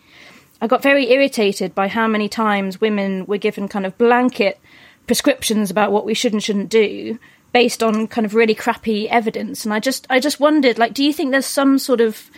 I 0.60 0.66
got 0.66 0.82
very 0.82 1.10
irritated 1.10 1.74
by 1.74 1.88
how 1.88 2.06
many 2.06 2.28
times 2.28 2.80
women 2.80 3.26
were 3.26 3.38
given 3.38 3.68
kind 3.68 3.84
of 3.84 3.98
blanket 3.98 4.60
prescriptions 5.06 5.70
about 5.70 5.92
what 5.92 6.04
we 6.04 6.14
should 6.14 6.32
and 6.32 6.42
shouldn't 6.42 6.68
do 6.68 7.18
based 7.52 7.82
on 7.82 8.06
kind 8.06 8.24
of 8.24 8.34
really 8.34 8.54
crappy 8.54 9.08
evidence. 9.08 9.64
And 9.64 9.74
I 9.74 9.80
just, 9.80 10.06
I 10.08 10.20
just 10.20 10.40
wondered, 10.40 10.78
like, 10.78 10.94
do 10.94 11.04
you 11.04 11.12
think 11.12 11.30
there's 11.30 11.46
some 11.46 11.78
sort 11.78 12.00
of 12.00 12.30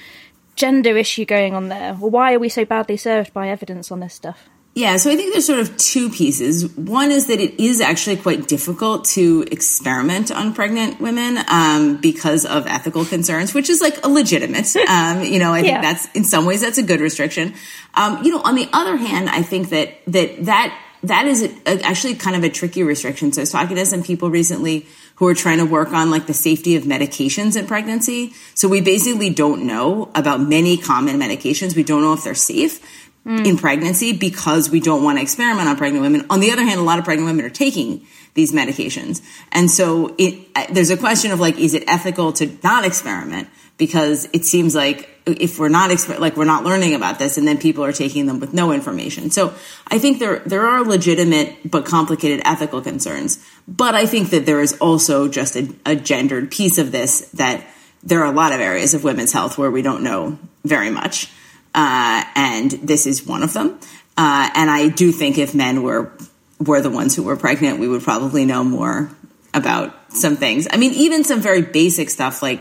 gender 0.57 0.97
issue 0.97 1.25
going 1.25 1.55
on 1.55 1.69
there? 1.69 1.97
Or 2.01 2.11
why 2.11 2.35
are 2.35 2.39
we 2.39 2.49
so 2.49 2.65
badly 2.65 2.97
served 2.97 3.33
by 3.33 3.49
evidence 3.49 3.93
on 3.93 4.01
this 4.01 4.15
stuff? 4.15 4.49
Yeah, 4.75 4.97
so 4.97 5.09
I 5.09 5.15
think 5.15 5.33
there's 5.33 5.47
sort 5.47 5.61
of 5.61 5.77
two 5.77 6.11
pieces. 6.11 6.69
One 6.77 7.13
is 7.13 7.29
that 7.29 7.39
it 7.39 7.61
is 7.63 7.81
actually 7.81 8.17
quite 8.17 8.49
difficult 8.49 9.05
to 9.11 9.47
experiment 9.53 10.33
on 10.33 10.53
pregnant 10.53 11.01
women 11.01 11.39
um, 11.49 11.99
because 11.99 12.45
of 12.45 12.67
ethical 12.67 13.05
concerns, 13.05 13.55
which 13.55 13.71
is 13.71 13.81
like 13.81 14.05
a 14.05 14.09
legitimate. 14.09 14.65
Um, 14.95 15.25
you 15.25 15.39
know, 15.39 15.53
I 15.53 15.63
think 15.63 15.83
that's 15.83 16.07
in 16.13 16.25
some 16.25 16.45
ways 16.47 16.61
that's 16.61 16.79
a 16.79 16.83
good 16.83 17.01
restriction. 17.01 17.55
Um, 17.95 18.23
you 18.23 18.31
know, 18.31 18.41
on 18.43 18.55
the 18.55 18.69
other 18.73 18.97
hand, 18.97 19.29
I 19.29 19.43
think 19.43 19.71
that 19.71 19.95
that 20.07 20.45
that 20.45 20.79
that 21.05 21.27
is 21.27 21.43
a, 21.43 21.83
actually 21.83 22.15
kind 22.15 22.37
of 22.37 22.45
a 22.45 22.49
tricky 22.49 22.83
restriction. 22.83 23.33
So 23.33 23.41
I 23.41 23.43
was 23.43 23.51
talking 23.51 23.77
to 23.77 23.87
some 23.87 24.03
people 24.03 24.31
recently 24.31 24.87
who 25.17 25.27
are 25.29 25.35
trying 25.35 25.59
to 25.59 25.65
work 25.65 25.93
on 25.93 26.11
like 26.11 26.27
the 26.27 26.35
safety 26.35 26.77
of 26.77 26.85
medications 26.85 27.59
in 27.59 27.67
pregnancy. 27.67 28.33
So 28.55 28.69
we 28.69 28.81
basically 28.81 29.31
don't 29.31 29.67
know 29.67 30.11
about 30.15 30.41
many 30.41 30.77
common 30.77 31.19
medications. 31.19 31.77
We 31.77 31.85
don't 31.85 32.03
know 32.03 32.13
if 32.13 32.25
they're 32.25 32.35
safe 32.35 32.81
in 33.27 33.57
pregnancy 33.57 34.13
because 34.13 34.69
we 34.69 34.81
don't 34.81 35.03
want 35.03 35.19
to 35.19 35.23
experiment 35.23 35.69
on 35.69 35.77
pregnant 35.77 36.03
women. 36.03 36.27
On 36.29 36.41
the 36.41 36.51
other 36.51 36.63
hand, 36.63 36.79
a 36.79 36.83
lot 36.83 36.99
of 36.99 37.05
pregnant 37.05 37.27
women 37.27 37.45
are 37.45 37.51
taking 37.51 38.07
these 38.35 38.53
medications. 38.53 39.23
And 39.51 39.71
so 39.71 40.15
it, 40.19 40.47
there's 40.71 40.91
a 40.91 40.97
question 40.97 41.31
of 41.31 41.41
like, 41.41 41.59
is 41.59 41.73
it 41.73 41.85
ethical 41.87 42.33
to 42.35 42.59
not 42.63 42.85
experiment? 42.85 43.49
Because 43.79 44.29
it 44.33 44.45
seems 44.45 44.75
like 44.75 45.09
if 45.27 45.59
we're 45.59 45.69
not 45.69 45.91
exper- 45.91 46.19
like 46.19 46.37
we're 46.37 46.45
not 46.45 46.65
learning 46.65 46.95
about 46.95 47.19
this 47.19 47.39
and 47.39 47.49
then 47.49 47.59
people 47.59 47.83
are 47.83 47.93
taking 47.93 48.27
them 48.27 48.41
with 48.41 48.53
no 48.53 48.73
information. 48.73 49.31
So 49.31 49.55
I 49.89 49.99
think 49.99 50.19
there 50.19 50.41
there 50.41 50.67
are 50.67 50.85
legitimate 50.85 51.69
but 51.69 51.85
complicated 51.85 52.43
ethical 52.45 52.83
concerns. 52.83 53.45
But 53.67 53.95
I 53.95 54.07
think 54.07 54.31
that 54.31 54.47
there 54.47 54.61
is 54.61 54.75
also 54.75 55.27
just 55.29 55.57
a, 55.57 55.75
a 55.87 55.97
gendered 55.97 56.53
piece 56.53 56.79
of 56.79 56.93
this 56.93 57.23
that 57.31 57.67
there 58.05 58.21
are 58.21 58.33
a 58.33 58.37
lot 58.37 58.53
of 58.53 58.61
areas 58.61 58.95
of 58.95 59.03
women's 59.03 59.33
health 59.33 59.59
where 59.59 59.71
we 59.71 59.83
don't 59.83 60.05
know 60.05 60.39
very 60.63 60.91
much 60.91 61.31
uh, 61.75 62.25
and 62.35 62.71
this 62.71 63.07
is 63.07 63.27
one 63.27 63.43
of 63.43 63.53
them. 63.53 63.79
Uh, 64.17 64.49
and 64.55 64.71
I 64.71 64.89
do 64.89 65.11
think 65.11 65.39
if 65.39 65.55
men 65.55 65.83
were 65.83 66.13
were 66.61 66.81
the 66.81 66.91
ones 66.91 67.17
who 67.17 67.25
were 67.25 67.37
pregnant, 67.37 67.81
we 67.81 67.89
would 67.89 68.03
probably 68.03 68.45
know 68.45 68.63
more 68.63 69.11
about 69.53 69.93
some 70.13 70.37
things. 70.37 70.69
I 70.71 70.77
mean, 70.77 70.93
even 70.93 71.25
some 71.25 71.41
very 71.41 71.63
basic 71.63 72.11
stuff 72.11 72.43
like, 72.43 72.61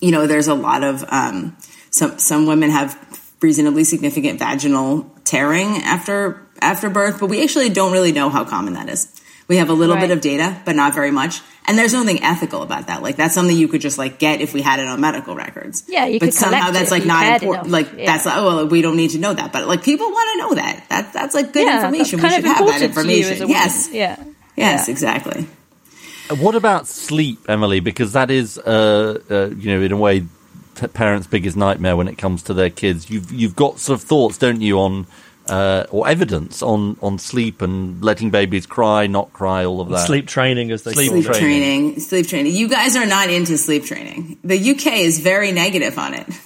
you 0.00 0.10
know, 0.10 0.26
there's 0.26 0.48
a 0.48 0.54
lot 0.54 0.82
of 0.82 1.04
um, 1.08 1.56
some 1.90 2.18
some 2.18 2.46
women 2.46 2.70
have 2.70 2.98
reasonably 3.40 3.84
significant 3.84 4.38
vaginal 4.38 5.10
tearing 5.24 5.76
after 5.84 6.46
after 6.62 6.88
birth, 6.88 7.20
but 7.20 7.28
we 7.28 7.42
actually 7.42 7.68
don't 7.68 7.92
really 7.92 8.12
know 8.12 8.30
how 8.30 8.44
common 8.44 8.72
that 8.72 8.88
is. 8.88 9.20
We 9.46 9.58
have 9.58 9.68
a 9.68 9.74
little 9.74 9.94
Right. 9.96 10.08
bit 10.08 10.10
of 10.10 10.20
data, 10.22 10.56
but 10.64 10.74
not 10.74 10.94
very 10.94 11.10
much. 11.10 11.40
And 11.66 11.76
there's 11.78 11.92
nothing 11.92 12.22
ethical 12.22 12.62
about 12.62 12.86
that. 12.86 13.02
Like 13.02 13.16
that's 13.16 13.34
something 13.34 13.56
you 13.56 13.68
could 13.68 13.80
just 13.82 13.98
like 13.98 14.18
get 14.18 14.40
if 14.40 14.52
we 14.54 14.62
had 14.62 14.80
it 14.80 14.86
on 14.86 15.00
medical 15.00 15.34
records. 15.34 15.84
Yeah, 15.88 16.06
you 16.06 16.18
but 16.18 16.26
could 16.26 16.34
somehow 16.34 16.70
that's 16.70 16.90
like 16.90 17.04
not 17.06 17.42
important. 17.42 17.70
Like 17.70 17.88
Yeah. 17.96 18.06
that's 18.06 18.26
like, 18.26 18.36
oh 18.38 18.46
well, 18.46 18.66
we 18.66 18.80
don't 18.82 18.96
need 18.96 19.10
to 19.10 19.18
know 19.18 19.32
that. 19.34 19.52
But 19.52 19.66
like 19.66 19.82
people 19.82 20.06
want 20.06 20.28
to 20.32 20.38
know 20.38 20.54
that. 20.62 20.84
That 20.88 21.12
that's 21.12 21.34
like 21.34 21.52
good 21.52 21.66
yeah, 21.66 21.76
information. 21.76 22.20
We 22.20 22.28
should 22.30 22.44
have 22.44 22.44
that 22.44 22.60
important 22.60 22.94
to 22.94 23.12
you 23.12 23.20
as 23.20 23.30
information. 23.30 23.36
a 23.42 23.46
woman. 23.46 23.50
Yes. 23.50 23.88
Yeah. 23.92 24.16
Yes, 24.56 24.88
Yeah. 24.88 24.92
exactly. 24.92 25.46
What 26.38 26.54
about 26.54 26.86
sleep, 26.86 27.40
Emily? 27.48 27.80
Because 27.80 28.12
that 28.12 28.30
is, 28.30 28.56
uh, 28.58 29.18
uh, 29.30 29.50
you 29.58 29.74
know, 29.76 29.82
in 29.84 29.92
a 29.92 29.96
way, 29.96 30.20
p- 30.80 30.86
parents' 30.86 31.26
biggest 31.26 31.54
nightmare 31.56 31.96
when 31.96 32.08
it 32.08 32.16
comes 32.16 32.42
to 32.44 32.54
their 32.54 32.70
kids. 32.70 33.10
You've 33.10 33.30
you've 33.30 33.56
got 33.56 33.78
sort 33.78 33.98
of 34.00 34.06
thoughts, 34.06 34.38
don't 34.38 34.62
you, 34.62 34.78
on 34.80 35.06
uh, 35.48 35.84
or 35.90 36.08
evidence 36.08 36.62
on 36.62 36.96
on 37.02 37.18
sleep 37.18 37.62
and 37.62 38.02
letting 38.02 38.30
babies 38.30 38.66
cry, 38.66 39.06
not 39.06 39.32
cry, 39.32 39.64
all 39.64 39.80
of 39.80 39.88
that. 39.90 40.06
Sleep 40.06 40.26
training, 40.26 40.70
as 40.70 40.82
they 40.82 40.92
Sleep 40.92 41.10
call 41.10 41.22
Sleep 41.22 41.34
training. 41.36 41.60
training. 41.92 42.00
Sleep 42.00 42.26
training. 42.26 42.54
You 42.54 42.68
guys 42.68 42.96
are 42.96 43.06
not 43.06 43.30
into 43.30 43.56
sleep 43.58 43.84
training. 43.84 44.38
The 44.44 44.70
UK 44.72 44.86
is 44.98 45.20
very 45.20 45.52
negative 45.52 45.98
on 45.98 46.14
it. 46.14 46.26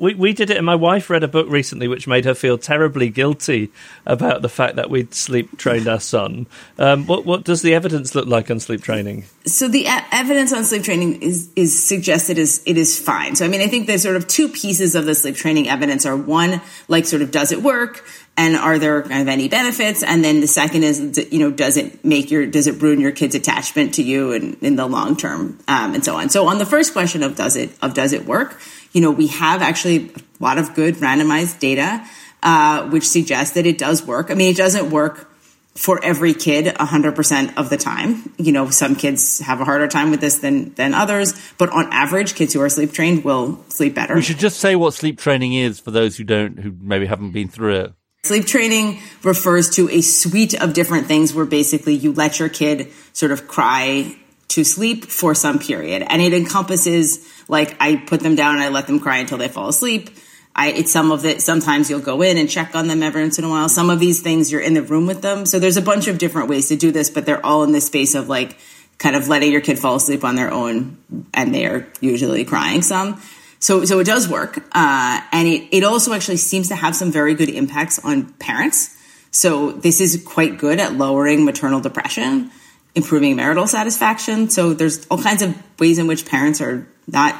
We 0.00 0.14
we 0.14 0.32
did 0.32 0.50
it, 0.50 0.56
and 0.56 0.66
my 0.66 0.74
wife 0.74 1.10
read 1.10 1.22
a 1.22 1.28
book 1.28 1.46
recently 1.48 1.86
which 1.86 2.08
made 2.08 2.24
her 2.24 2.34
feel 2.34 2.58
terribly 2.58 3.08
guilty 3.08 3.70
about 4.04 4.42
the 4.42 4.48
fact 4.48 4.74
that 4.76 4.90
we'd 4.90 5.14
sleep 5.14 5.58
trained 5.58 5.86
our 5.86 6.00
son. 6.00 6.48
Um, 6.76 7.06
what 7.06 7.24
what 7.24 7.44
does 7.44 7.62
the 7.62 7.72
evidence 7.74 8.16
look 8.16 8.26
like 8.26 8.50
on 8.50 8.58
sleep 8.58 8.82
training? 8.82 9.26
so 9.46 9.68
the 9.68 9.82
e- 9.84 10.06
evidence 10.12 10.52
on 10.52 10.64
sleep 10.64 10.82
training 10.82 11.22
is 11.22 11.50
is 11.54 11.86
suggested 11.86 12.36
as 12.36 12.62
it 12.66 12.76
is 12.78 12.98
fine. 12.98 13.36
So 13.36 13.44
I 13.44 13.48
mean, 13.48 13.60
I 13.60 13.68
think 13.68 13.86
there's 13.86 14.02
sort 14.02 14.16
of 14.16 14.26
two 14.26 14.48
pieces 14.48 14.96
of 14.96 15.04
the 15.04 15.14
sleep 15.14 15.36
training 15.36 15.68
evidence 15.68 16.04
are 16.04 16.16
one, 16.16 16.60
like 16.88 17.06
sort 17.06 17.22
of 17.22 17.30
does 17.30 17.52
it 17.52 17.62
work, 17.62 18.04
and 18.40 18.56
are 18.56 18.78
there 18.78 19.02
kind 19.02 19.20
of 19.20 19.28
any 19.28 19.48
benefits, 19.48 20.02
and 20.02 20.24
then 20.24 20.40
the 20.40 20.46
second 20.46 20.82
is 20.82 21.28
you 21.30 21.38
know 21.38 21.50
does 21.50 21.76
it 21.76 22.02
make 22.04 22.30
your 22.30 22.46
does 22.46 22.66
it 22.66 22.80
ruin 22.80 22.98
your 22.98 23.12
kid's 23.12 23.34
attachment 23.34 23.94
to 23.94 24.02
you 24.02 24.32
and 24.32 24.56
in 24.62 24.76
the 24.76 24.86
long 24.86 25.14
term, 25.14 25.58
um, 25.68 25.94
and 25.94 26.02
so 26.02 26.16
on. 26.16 26.30
So 26.30 26.48
on 26.48 26.56
the 26.56 26.64
first 26.64 26.94
question 26.94 27.22
of 27.22 27.36
does 27.36 27.56
it 27.56 27.70
of 27.82 27.92
does 27.92 28.14
it 28.14 28.24
work, 28.24 28.58
you 28.92 29.02
know 29.02 29.10
we 29.10 29.26
have 29.26 29.60
actually 29.60 30.08
a 30.08 30.42
lot 30.42 30.56
of 30.56 30.74
good 30.74 30.94
randomized 30.96 31.58
data 31.58 32.02
uh, 32.42 32.88
which 32.88 33.06
suggests 33.06 33.54
that 33.54 33.66
it 33.66 33.76
does 33.76 34.06
work. 34.06 34.30
I 34.30 34.34
mean, 34.34 34.50
it 34.50 34.56
doesn't 34.56 34.90
work 34.90 35.28
for 35.74 36.02
every 36.02 36.32
kid 36.32 36.64
100% 36.64 37.56
of 37.58 37.68
the 37.68 37.76
time. 37.76 38.32
You 38.38 38.52
know, 38.52 38.70
some 38.70 38.96
kids 38.96 39.40
have 39.40 39.60
a 39.60 39.66
harder 39.66 39.86
time 39.86 40.10
with 40.10 40.20
this 40.20 40.38
than 40.38 40.72
than 40.74 40.94
others, 40.94 41.34
but 41.58 41.68
on 41.68 41.92
average 41.92 42.34
kids 42.34 42.54
who 42.54 42.62
are 42.62 42.70
sleep 42.70 42.92
trained 42.92 43.24
will 43.24 43.62
sleep 43.68 43.94
better. 43.94 44.14
We 44.14 44.22
should 44.22 44.38
just 44.38 44.58
say 44.58 44.76
what 44.76 44.94
sleep 44.94 45.18
training 45.18 45.52
is 45.52 45.78
for 45.78 45.90
those 45.90 46.16
who 46.16 46.24
don't, 46.24 46.58
who 46.58 46.74
maybe 46.80 47.04
haven't 47.04 47.32
been 47.32 47.48
through 47.48 47.76
it. 47.76 47.92
Sleep 48.22 48.44
training 48.44 49.00
refers 49.22 49.70
to 49.70 49.88
a 49.88 50.02
suite 50.02 50.54
of 50.60 50.74
different 50.74 51.06
things 51.06 51.32
where 51.32 51.46
basically 51.46 51.94
you 51.94 52.12
let 52.12 52.38
your 52.38 52.50
kid 52.50 52.92
sort 53.14 53.32
of 53.32 53.48
cry 53.48 54.14
to 54.48 54.62
sleep 54.62 55.06
for 55.06 55.34
some 55.34 55.58
period. 55.58 56.04
And 56.06 56.20
it 56.20 56.34
encompasses 56.34 57.26
like 57.48 57.76
I 57.80 57.96
put 57.96 58.20
them 58.20 58.34
down 58.34 58.56
and 58.56 58.62
I 58.62 58.68
let 58.68 58.86
them 58.86 59.00
cry 59.00 59.18
until 59.18 59.38
they 59.38 59.48
fall 59.48 59.68
asleep. 59.68 60.10
I, 60.54 60.72
it's 60.72 60.92
some 60.92 61.12
of 61.12 61.24
it. 61.24 61.40
Sometimes 61.40 61.88
you'll 61.88 62.00
go 62.00 62.20
in 62.20 62.36
and 62.36 62.50
check 62.50 62.74
on 62.74 62.88
them 62.88 63.02
every 63.02 63.22
once 63.22 63.38
in 63.38 63.44
a 63.44 63.48
while. 63.48 63.70
Some 63.70 63.88
of 63.88 64.00
these 64.00 64.20
things 64.20 64.52
you're 64.52 64.60
in 64.60 64.74
the 64.74 64.82
room 64.82 65.06
with 65.06 65.22
them. 65.22 65.46
So 65.46 65.58
there's 65.58 65.78
a 65.78 65.82
bunch 65.82 66.06
of 66.06 66.18
different 66.18 66.50
ways 66.50 66.68
to 66.68 66.76
do 66.76 66.92
this, 66.92 67.08
but 67.08 67.24
they're 67.24 67.44
all 67.44 67.62
in 67.62 67.72
the 67.72 67.80
space 67.80 68.14
of 68.14 68.28
like 68.28 68.58
kind 68.98 69.16
of 69.16 69.28
letting 69.28 69.50
your 69.50 69.62
kid 69.62 69.78
fall 69.78 69.96
asleep 69.96 70.24
on 70.24 70.34
their 70.34 70.52
own, 70.52 70.98
and 71.32 71.54
they 71.54 71.64
are 71.64 71.86
usually 72.02 72.44
crying 72.44 72.82
some. 72.82 73.22
So, 73.60 73.84
so 73.84 73.98
it 74.00 74.04
does 74.04 74.26
work, 74.26 74.56
uh, 74.72 75.20
and 75.32 75.46
it 75.46 75.68
it 75.70 75.84
also 75.84 76.14
actually 76.14 76.38
seems 76.38 76.68
to 76.68 76.74
have 76.74 76.96
some 76.96 77.12
very 77.12 77.34
good 77.34 77.50
impacts 77.50 77.98
on 77.98 78.32
parents. 78.34 78.96
So 79.30 79.72
this 79.72 80.00
is 80.00 80.22
quite 80.26 80.58
good 80.58 80.80
at 80.80 80.94
lowering 80.94 81.44
maternal 81.44 81.80
depression, 81.80 82.50
improving 82.94 83.36
marital 83.36 83.66
satisfaction. 83.66 84.48
So 84.50 84.72
there's 84.72 85.06
all 85.06 85.18
kinds 85.18 85.42
of 85.42 85.54
ways 85.78 85.98
in 85.98 86.06
which 86.06 86.26
parents 86.26 86.60
are 86.60 86.88
not 87.06 87.34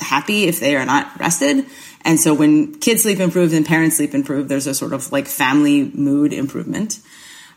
happy 0.00 0.44
if 0.44 0.60
they 0.60 0.76
are 0.76 0.86
not 0.86 1.18
rested. 1.18 1.66
And 2.04 2.20
so 2.20 2.34
when 2.34 2.78
kids 2.78 3.02
sleep 3.02 3.18
improves 3.18 3.52
and 3.52 3.66
parents 3.66 3.96
sleep 3.96 4.14
improve, 4.14 4.48
there's 4.48 4.66
a 4.66 4.74
sort 4.74 4.92
of 4.92 5.10
like 5.12 5.26
family 5.26 5.90
mood 5.92 6.32
improvement. 6.32 7.00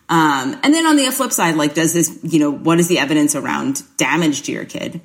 Um, 0.10 0.58
and 0.64 0.74
then 0.74 0.86
on 0.86 0.96
the 0.96 1.10
flip 1.12 1.32
side, 1.34 1.56
like, 1.56 1.74
does 1.74 1.94
this, 1.94 2.18
you 2.24 2.40
know, 2.40 2.52
what 2.52 2.80
is 2.80 2.88
the 2.88 3.00
evidence 3.00 3.36
around 3.36 3.84
damage 3.98 4.44
to 4.44 4.54
your 4.54 4.64
kid? 4.64 5.02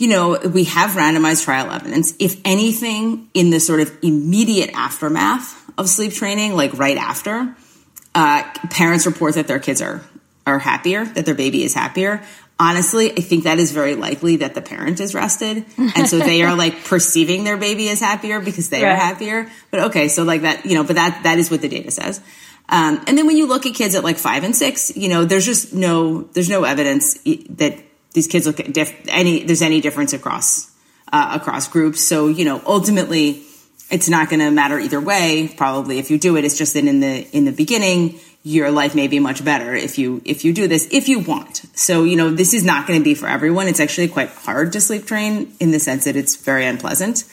You 0.00 0.08
know, 0.08 0.38
we 0.38 0.64
have 0.64 0.92
randomized 0.92 1.44
trial 1.44 1.70
evidence. 1.70 2.14
If 2.18 2.40
anything, 2.42 3.28
in 3.34 3.50
the 3.50 3.60
sort 3.60 3.80
of 3.80 3.94
immediate 4.02 4.70
aftermath 4.72 5.62
of 5.76 5.90
sleep 5.90 6.14
training, 6.14 6.54
like 6.56 6.78
right 6.78 6.96
after, 6.96 7.54
uh, 8.14 8.50
parents 8.70 9.04
report 9.04 9.34
that 9.34 9.46
their 9.46 9.58
kids 9.58 9.82
are 9.82 10.00
are 10.46 10.58
happier, 10.58 11.04
that 11.04 11.26
their 11.26 11.34
baby 11.34 11.64
is 11.64 11.74
happier. 11.74 12.22
Honestly, 12.58 13.12
I 13.12 13.20
think 13.20 13.44
that 13.44 13.58
is 13.58 13.72
very 13.72 13.94
likely 13.94 14.36
that 14.36 14.54
the 14.54 14.62
parent 14.62 15.00
is 15.00 15.14
rested, 15.14 15.66
and 15.76 16.08
so 16.08 16.18
they 16.18 16.40
are 16.44 16.56
like 16.56 16.82
perceiving 16.84 17.44
their 17.44 17.58
baby 17.58 17.90
as 17.90 18.00
happier 18.00 18.40
because 18.40 18.70
they 18.70 18.82
are 18.82 18.96
happier. 18.96 19.50
But 19.70 19.80
okay, 19.90 20.08
so 20.08 20.22
like 20.22 20.40
that, 20.42 20.64
you 20.64 20.76
know, 20.76 20.84
but 20.84 20.96
that 20.96 21.24
that 21.24 21.38
is 21.38 21.50
what 21.50 21.60
the 21.60 21.68
data 21.68 21.90
says. 21.90 22.22
Um, 22.70 23.04
and 23.06 23.18
then 23.18 23.26
when 23.26 23.36
you 23.36 23.46
look 23.46 23.66
at 23.66 23.74
kids 23.74 23.94
at 23.94 24.02
like 24.02 24.16
five 24.16 24.44
and 24.44 24.56
six, 24.56 24.96
you 24.96 25.10
know, 25.10 25.26
there's 25.26 25.44
just 25.44 25.74
no 25.74 26.22
there's 26.32 26.48
no 26.48 26.64
evidence 26.64 27.18
that 27.50 27.84
these 28.12 28.26
kids 28.26 28.46
look 28.46 28.60
at 28.60 28.72
diff- 28.72 29.08
any 29.08 29.44
there's 29.44 29.62
any 29.62 29.80
difference 29.80 30.12
across 30.12 30.70
uh, 31.12 31.38
across 31.40 31.68
groups. 31.68 32.00
So 32.00 32.28
you 32.28 32.44
know, 32.44 32.62
ultimately, 32.66 33.42
it's 33.90 34.08
not 34.08 34.28
going 34.28 34.40
to 34.40 34.50
matter 34.50 34.78
either 34.78 35.00
way. 35.00 35.52
Probably 35.56 35.98
if 35.98 36.10
you 36.10 36.18
do 36.18 36.36
it, 36.36 36.44
it's 36.44 36.58
just 36.58 36.74
that 36.74 36.84
in 36.84 37.00
the 37.00 37.28
in 37.36 37.44
the 37.44 37.52
beginning, 37.52 38.20
your 38.42 38.70
life 38.70 38.94
may 38.94 39.08
be 39.08 39.20
much 39.20 39.44
better 39.44 39.74
if 39.74 39.98
you 39.98 40.22
if 40.24 40.44
you 40.44 40.52
do 40.52 40.66
this 40.66 40.88
if 40.90 41.08
you 41.08 41.20
want. 41.20 41.62
So 41.74 42.04
you 42.04 42.16
know, 42.16 42.30
this 42.30 42.54
is 42.54 42.64
not 42.64 42.86
going 42.86 43.00
to 43.00 43.04
be 43.04 43.14
for 43.14 43.26
everyone. 43.26 43.68
It's 43.68 43.80
actually 43.80 44.08
quite 44.08 44.30
hard 44.30 44.72
to 44.72 44.80
sleep 44.80 45.06
train 45.06 45.52
in 45.60 45.70
the 45.70 45.80
sense 45.80 46.04
that 46.04 46.16
it's 46.16 46.36
very 46.36 46.66
unpleasant. 46.66 47.24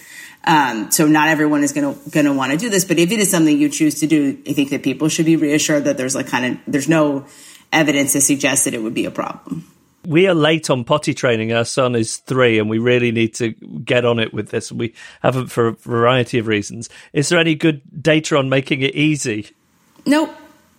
Um, 0.44 0.92
so 0.92 1.08
not 1.08 1.28
everyone 1.28 1.64
is 1.64 1.74
going 1.74 1.94
to 1.94 2.10
going 2.10 2.26
to 2.26 2.34
want 2.34 2.54
to 2.54 2.58
do 2.58 2.70
this, 2.70 2.86
but 2.86 3.00
if 3.00 3.12
it 3.12 3.20
is 3.20 3.30
something 3.30 3.58
you 3.58 3.70
choose 3.70 4.00
to 4.00 4.08
do, 4.08 4.38
I 4.48 4.54
think 4.54 4.70
that 4.70 4.82
people 4.84 5.10
should 5.10 5.26
be 5.26 5.36
reassured 5.36 5.86
that 5.86 5.98
there's 5.98 6.16
like 6.16 6.28
kind 6.28 6.46
of 6.46 6.60
there's 6.68 6.88
no 6.88 7.26
evidence 7.74 8.14
to 8.14 8.22
suggest 8.22 8.66
that 8.66 8.74
it 8.74 8.82
would 8.82 8.94
be 8.94 9.06
a 9.06 9.12
problem. 9.12 9.66
We 10.08 10.26
are 10.28 10.34
late 10.34 10.70
on 10.70 10.86
potty 10.86 11.14
training. 11.14 11.52
Our 11.52 11.66
son 11.66 11.94
is 11.94 12.16
three, 12.18 12.60
and 12.60 12.70
we 12.70 12.80
really 12.80 13.12
need 13.12 13.34
to 13.36 13.50
get 13.52 14.06
on 14.06 14.20
it 14.20 14.34
with 14.34 14.50
this. 14.52 14.72
We 14.72 14.94
haven't 15.22 15.48
for 15.48 15.68
a 15.68 15.72
variety 15.74 16.40
of 16.40 16.48
reasons. 16.48 16.90
Is 17.12 17.28
there 17.28 17.40
any 17.40 17.56
good 17.56 17.82
data 18.02 18.38
on 18.38 18.48
making 18.48 18.82
it 18.84 18.96
easy? 18.96 19.50
Nope. 20.06 20.30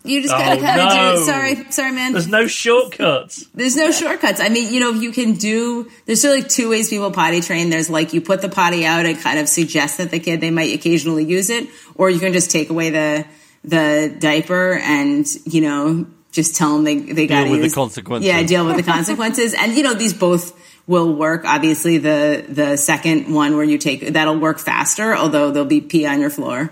You 0.05 0.23
just 0.23 0.33
gotta 0.33 0.59
Oh, 0.59 0.63
kind 0.63 0.81
of 0.81 0.89
no. 0.89 1.17
do. 1.19 1.25
Sorry, 1.27 1.71
sorry, 1.73 1.93
man. 1.93 2.13
There's 2.13 2.29
no 2.29 2.47
shortcuts. 2.47 3.45
There's 3.53 3.77
no 3.77 3.91
shortcuts. 3.91 4.41
I 4.41 4.49
mean, 4.49 4.73
you 4.73 4.81
know, 4.81 4.93
you 4.93 5.13
can 5.13 5.35
do. 5.35 5.91
There's 6.07 6.23
sort 6.23 6.39
of 6.39 6.45
like 6.45 6.51
two 6.51 6.71
ways 6.71 6.89
people 6.89 7.11
potty 7.11 7.41
train. 7.43 7.69
There's 7.69 7.91
like 7.91 8.15
you 8.15 8.23
put 8.23 8.41
the 8.41 8.49
potty 8.49 8.87
out 8.87 9.05
and 9.05 9.19
kind 9.19 9.39
of 9.39 9.49
suggest 9.49 9.99
that 9.99 10.11
the 10.11 10.21
kid 10.21 10.41
they 10.41 10.51
might 10.51 10.73
occasionally 10.75 11.25
use 11.25 11.51
it, 11.51 11.69
or 11.97 12.09
you 12.09 12.21
can 12.21 12.33
just 12.33 12.51
take 12.51 12.71
away 12.71 12.89
the 12.91 13.27
the 13.65 14.17
diaper 14.19 14.75
and 14.75 15.27
you 15.45 15.61
know 15.61 16.07
just 16.33 16.57
tell 16.57 16.75
them 16.75 16.85
they 16.85 16.99
they 16.99 17.27
got 17.27 17.45
to 17.45 17.51
with 17.51 17.63
the 17.63 17.71
consequences. 17.71 18.27
Yeah, 18.27 18.43
deal 18.43 18.67
with 18.67 18.77
the 18.77 18.83
consequences. 18.83 19.55
and 19.55 19.75
you 19.77 19.83
know, 19.83 19.95
these 19.95 20.15
both 20.15 20.59
will 20.87 21.15
work. 21.15 21.45
Obviously, 21.45 21.99
the 21.99 22.45
the 22.49 22.77
second 22.77 23.33
one 23.33 23.57
where 23.57 23.65
you 23.65 23.79
take 23.79 24.09
that'll 24.13 24.39
work 24.39 24.59
faster, 24.59 25.17
although 25.17 25.51
there'll 25.51 25.69
be 25.69 25.81
pee 25.81 26.07
on 26.07 26.21
your 26.21 26.31
floor 26.31 26.71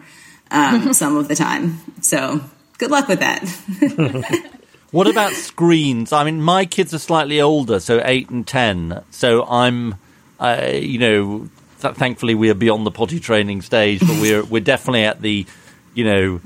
um, 0.51 0.93
some 0.93 1.17
of 1.17 1.29
the 1.29 1.35
time. 1.35 1.79
So 2.01 2.41
good 2.79 2.91
luck 2.91 3.09
with 3.09 3.21
that. 3.21 4.53
What 4.93 5.09
about 5.09 5.33
screens? 5.33 6.13
I 6.13 6.25
mean, 6.25 6.41
my 6.41 6.65
kids 6.65 6.95
are 6.95 6.99
slightly 6.99 7.41
older, 7.41 7.81
so 7.81 8.01
eight 8.05 8.31
and 8.31 8.47
ten. 8.47 9.03
So 9.11 9.45
I'm, 9.45 9.97
uh, 10.39 10.71
you 10.73 10.99
know, 10.99 11.49
th- 11.83 11.97
thankfully 11.97 12.35
we 12.35 12.51
are 12.51 12.55
beyond 12.55 12.87
the 12.87 12.93
potty 12.93 13.19
training 13.19 13.63
stage, 13.63 14.01
but 14.01 14.21
we're 14.21 14.45
we're 14.45 14.63
definitely 14.63 15.05
at 15.05 15.21
the, 15.21 15.45
you 15.93 16.05
know, 16.05 16.41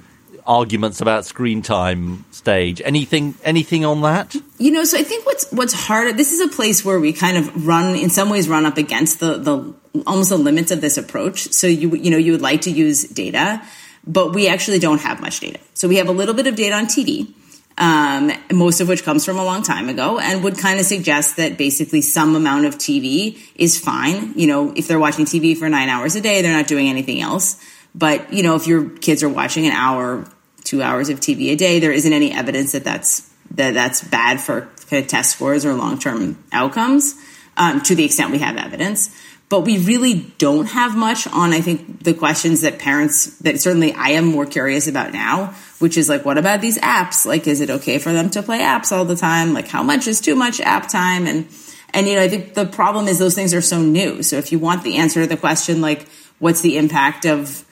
arguments 0.46 1.00
about 1.00 1.24
screen 1.24 1.62
time 1.62 2.24
stage. 2.30 2.80
Anything 2.84 3.34
anything 3.44 3.84
on 3.84 4.02
that? 4.02 4.34
You 4.58 4.70
know, 4.70 4.84
so 4.84 4.98
I 4.98 5.02
think 5.02 5.26
what's 5.26 5.50
what's 5.50 5.72
hard. 5.72 6.16
This 6.16 6.32
is 6.32 6.40
a 6.40 6.48
place 6.54 6.84
where 6.84 7.00
we 7.00 7.12
kind 7.12 7.36
of 7.36 7.66
run, 7.66 7.96
in 7.96 8.10
some 8.10 8.30
ways, 8.30 8.48
run 8.48 8.66
up 8.66 8.76
against 8.76 9.20
the 9.20 9.38
the 9.38 9.74
almost 10.06 10.30
the 10.30 10.38
limits 10.38 10.70
of 10.70 10.80
this 10.80 10.98
approach. 10.98 11.52
So 11.52 11.66
you 11.66 11.94
you 11.96 12.10
know 12.10 12.18
you 12.18 12.32
would 12.32 12.42
like 12.42 12.62
to 12.62 12.70
use 12.70 13.04
data, 13.04 13.62
but 14.06 14.34
we 14.34 14.48
actually 14.48 14.78
don't 14.78 15.00
have 15.00 15.20
much 15.20 15.40
data. 15.40 15.60
So 15.74 15.88
we 15.88 15.96
have 15.96 16.08
a 16.08 16.12
little 16.12 16.34
bit 16.34 16.46
of 16.46 16.56
data 16.56 16.74
on 16.74 16.86
TV. 16.86 17.34
Um, 17.78 18.30
most 18.52 18.82
of 18.82 18.88
which 18.88 19.04
comes 19.04 19.24
from 19.24 19.38
a 19.38 19.44
long 19.44 19.62
time 19.62 19.88
ago 19.88 20.18
and 20.18 20.44
would 20.44 20.58
kind 20.58 20.78
of 20.78 20.84
suggest 20.84 21.38
that 21.38 21.56
basically 21.56 22.02
some 22.02 22.36
amount 22.36 22.66
of 22.66 22.76
TV 22.76 23.38
is 23.54 23.78
fine. 23.78 24.34
You 24.36 24.48
know, 24.48 24.74
if 24.76 24.86
they're 24.86 24.98
watching 24.98 25.24
TV 25.24 25.56
for 25.56 25.66
nine 25.70 25.88
hours 25.88 26.14
a 26.14 26.20
day, 26.20 26.42
they're 26.42 26.52
not 26.52 26.66
doing 26.66 26.88
anything 26.88 27.22
else. 27.22 27.56
But, 27.94 28.32
you 28.32 28.42
know, 28.42 28.56
if 28.56 28.66
your 28.66 28.88
kids 28.88 29.22
are 29.22 29.28
watching 29.28 29.66
an 29.66 29.72
hour, 29.72 30.24
two 30.64 30.82
hours 30.82 31.08
of 31.08 31.20
TV 31.20 31.52
a 31.52 31.56
day, 31.56 31.80
there 31.80 31.92
isn't 31.92 32.12
any 32.12 32.32
evidence 32.32 32.72
that 32.72 32.84
that's, 32.84 33.28
that 33.52 33.74
that's 33.74 34.02
bad 34.02 34.40
for 34.40 34.68
kind 34.88 35.02
of 35.02 35.08
test 35.08 35.32
scores 35.32 35.64
or 35.64 35.74
long 35.74 35.98
term 35.98 36.42
outcomes, 36.52 37.14
um, 37.56 37.80
to 37.82 37.94
the 37.94 38.04
extent 38.04 38.30
we 38.30 38.38
have 38.38 38.56
evidence. 38.56 39.10
But 39.48 39.62
we 39.62 39.78
really 39.78 40.32
don't 40.38 40.66
have 40.66 40.96
much 40.96 41.26
on, 41.26 41.52
I 41.52 41.60
think, 41.60 42.04
the 42.04 42.14
questions 42.14 42.60
that 42.60 42.78
parents, 42.78 43.36
that 43.38 43.60
certainly 43.60 43.92
I 43.92 44.10
am 44.10 44.26
more 44.26 44.46
curious 44.46 44.86
about 44.86 45.12
now, 45.12 45.54
which 45.80 45.98
is 45.98 46.08
like, 46.08 46.24
what 46.24 46.38
about 46.38 46.60
these 46.60 46.78
apps? 46.78 47.26
Like, 47.26 47.48
is 47.48 47.60
it 47.60 47.68
okay 47.68 47.98
for 47.98 48.12
them 48.12 48.30
to 48.30 48.44
play 48.44 48.60
apps 48.60 48.96
all 48.96 49.04
the 49.04 49.16
time? 49.16 49.52
Like, 49.52 49.66
how 49.66 49.82
much 49.82 50.06
is 50.06 50.20
too 50.20 50.36
much 50.36 50.60
app 50.60 50.88
time? 50.88 51.26
And, 51.26 51.48
and, 51.92 52.06
you 52.06 52.14
know, 52.14 52.22
I 52.22 52.28
think 52.28 52.54
the 52.54 52.64
problem 52.64 53.08
is 53.08 53.18
those 53.18 53.34
things 53.34 53.52
are 53.52 53.60
so 53.60 53.82
new. 53.82 54.22
So 54.22 54.36
if 54.36 54.52
you 54.52 54.60
want 54.60 54.84
the 54.84 54.98
answer 54.98 55.22
to 55.22 55.26
the 55.26 55.36
question, 55.36 55.80
like, 55.80 56.08
what's 56.38 56.60
the 56.60 56.78
impact 56.78 57.24
of, 57.24 57.64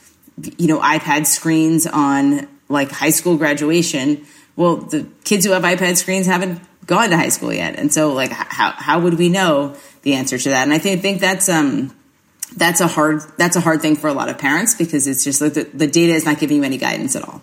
you 0.58 0.66
know, 0.66 0.80
iPad 0.80 1.26
screens 1.26 1.86
on 1.86 2.48
like 2.68 2.90
high 2.90 3.10
school 3.10 3.36
graduation? 3.36 4.26
Well, 4.56 4.76
the 4.76 5.06
kids 5.24 5.44
who 5.44 5.52
have 5.52 5.62
iPad 5.62 5.96
screens 5.96 6.26
haven't 6.26 6.60
gone 6.86 7.10
to 7.10 7.16
high 7.16 7.28
school 7.28 7.52
yet. 7.52 7.76
And 7.76 7.92
so 7.92 8.12
like, 8.12 8.30
how, 8.32 8.72
how 8.72 9.00
would 9.00 9.14
we 9.14 9.28
know 9.28 9.76
the 10.02 10.14
answer 10.14 10.38
to 10.38 10.48
that? 10.50 10.62
And 10.62 10.72
I 10.72 10.78
think, 10.78 11.02
think 11.02 11.20
that's, 11.20 11.48
um, 11.48 11.94
that's 12.56 12.80
a 12.80 12.86
hard, 12.86 13.22
that's 13.36 13.56
a 13.56 13.60
hard 13.60 13.82
thing 13.82 13.94
for 13.96 14.08
a 14.08 14.14
lot 14.14 14.28
of 14.28 14.38
parents 14.38 14.74
because 14.74 15.06
it's 15.06 15.22
just 15.22 15.40
like 15.40 15.54
the, 15.54 15.64
the 15.64 15.86
data 15.86 16.14
is 16.14 16.24
not 16.24 16.38
giving 16.38 16.56
you 16.56 16.64
any 16.64 16.78
guidance 16.78 17.14
at 17.14 17.28
all. 17.28 17.42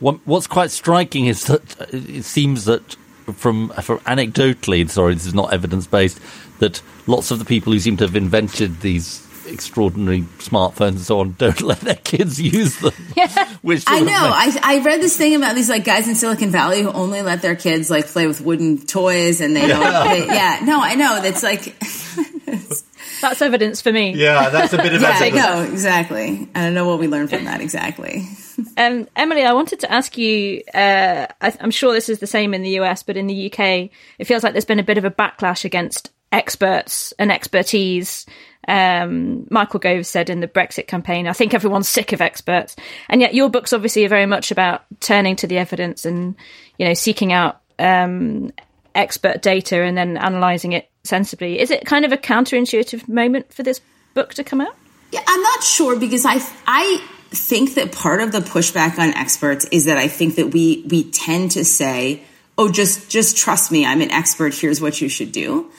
What, 0.00 0.20
what's 0.24 0.46
quite 0.46 0.70
striking 0.70 1.26
is 1.26 1.44
that 1.44 1.92
it 1.92 2.24
seems 2.24 2.66
that 2.66 2.96
from 3.34 3.68
from 3.70 3.98
anecdotally, 4.00 4.88
sorry, 4.88 5.14
this 5.14 5.26
is 5.26 5.34
not 5.34 5.52
evidence 5.52 5.86
based, 5.86 6.20
that 6.60 6.80
lots 7.06 7.30
of 7.30 7.38
the 7.38 7.44
people 7.44 7.72
who 7.72 7.78
seem 7.78 7.96
to 7.98 8.04
have 8.04 8.16
invented 8.16 8.80
these 8.80 9.26
extraordinary 9.48 10.22
smartphones 10.38 10.88
and 10.88 11.00
so 11.00 11.20
on 11.20 11.32
don't 11.38 11.60
let 11.62 11.80
their 11.80 11.94
kids 11.96 12.40
use 12.40 12.78
them. 12.78 12.92
Which 13.62 13.84
I 13.86 14.00
know. 14.00 14.12
I, 14.12 14.58
I 14.62 14.78
read 14.84 15.00
this 15.00 15.16
thing 15.16 15.34
about 15.34 15.54
these 15.54 15.68
like 15.68 15.84
guys 15.84 16.08
in 16.08 16.14
Silicon 16.14 16.50
Valley 16.50 16.82
who 16.82 16.90
only 16.90 17.22
let 17.22 17.42
their 17.42 17.56
kids 17.56 17.90
like 17.90 18.06
play 18.06 18.26
with 18.26 18.40
wooden 18.40 18.86
toys 18.86 19.40
and 19.40 19.56
they 19.56 19.66
don't. 19.66 20.08
They, 20.08 20.26
yeah, 20.26 20.60
no, 20.64 20.80
I 20.80 20.94
know. 20.94 21.20
That's 21.20 21.42
like, 21.42 21.76
That's 23.20 23.42
evidence 23.42 23.80
for 23.80 23.92
me. 23.92 24.14
yeah, 24.14 24.48
that's 24.50 24.72
a 24.72 24.76
bit 24.76 24.92
of 24.94 25.02
yeah, 25.02 25.08
I 25.08 25.26
evidence. 25.26 25.34
know 25.34 25.62
exactly. 25.72 26.48
I 26.54 26.60
don't 26.62 26.74
know 26.74 26.86
what 26.86 26.98
we 26.98 27.08
learned 27.08 27.30
from 27.30 27.44
that 27.46 27.60
exactly. 27.60 28.28
Um, 28.76 29.08
Emily, 29.16 29.44
I 29.44 29.52
wanted 29.54 29.80
to 29.80 29.92
ask 29.92 30.16
you. 30.16 30.62
Uh, 30.72 31.26
I, 31.40 31.56
I'm 31.60 31.70
sure 31.70 31.92
this 31.92 32.08
is 32.08 32.20
the 32.20 32.26
same 32.26 32.54
in 32.54 32.62
the 32.62 32.78
US, 32.80 33.02
but 33.02 33.16
in 33.16 33.26
the 33.26 33.52
UK, 33.52 33.90
it 34.18 34.26
feels 34.26 34.42
like 34.44 34.52
there's 34.52 34.64
been 34.64 34.78
a 34.78 34.84
bit 34.84 34.98
of 34.98 35.04
a 35.04 35.10
backlash 35.10 35.64
against 35.64 36.12
experts 36.32 37.12
and 37.18 37.32
expertise. 37.32 38.26
Um, 38.68 39.46
Michael 39.50 39.80
Gove 39.80 40.06
said 40.06 40.28
in 40.28 40.40
the 40.40 40.46
Brexit 40.46 40.86
campaign, 40.86 41.26
"I 41.26 41.32
think 41.32 41.54
everyone's 41.54 41.88
sick 41.88 42.12
of 42.12 42.20
experts," 42.20 42.76
and 43.08 43.20
yet 43.20 43.34
your 43.34 43.48
books 43.48 43.72
obviously 43.72 44.04
are 44.04 44.10
very 44.10 44.26
much 44.26 44.50
about 44.50 44.82
turning 45.00 45.36
to 45.36 45.46
the 45.46 45.58
evidence 45.58 46.04
and 46.04 46.36
you 46.78 46.86
know 46.86 46.94
seeking 46.94 47.32
out 47.32 47.60
um, 47.78 48.50
expert 48.94 49.40
data 49.42 49.82
and 49.82 49.96
then 49.96 50.18
analysing 50.18 50.72
it 50.72 50.90
sensibly. 51.02 51.58
Is 51.58 51.70
it 51.70 51.86
kind 51.86 52.04
of 52.04 52.12
a 52.12 52.18
counterintuitive 52.18 53.08
moment 53.08 53.52
for 53.52 53.62
this 53.62 53.80
book 54.14 54.34
to 54.34 54.44
come 54.44 54.60
out? 54.60 54.76
Yeah, 55.12 55.22
I'm 55.26 55.42
not 55.42 55.62
sure 55.62 55.98
because 55.98 56.26
I 56.26 56.38
I 56.66 57.02
think 57.30 57.74
that 57.74 57.92
part 57.92 58.20
of 58.20 58.32
the 58.32 58.40
pushback 58.40 58.98
on 58.98 59.14
experts 59.14 59.66
is 59.70 59.86
that 59.86 59.98
I 59.98 60.08
think 60.08 60.36
that 60.36 60.52
we 60.52 60.84
we 60.88 61.04
tend 61.10 61.52
to 61.52 61.64
say, 61.64 62.22
"Oh, 62.58 62.70
just 62.70 63.08
just 63.08 63.38
trust 63.38 63.72
me, 63.72 63.86
I'm 63.86 64.02
an 64.02 64.10
expert. 64.10 64.54
Here's 64.54 64.80
what 64.80 65.00
you 65.00 65.08
should 65.08 65.32
do," 65.32 65.70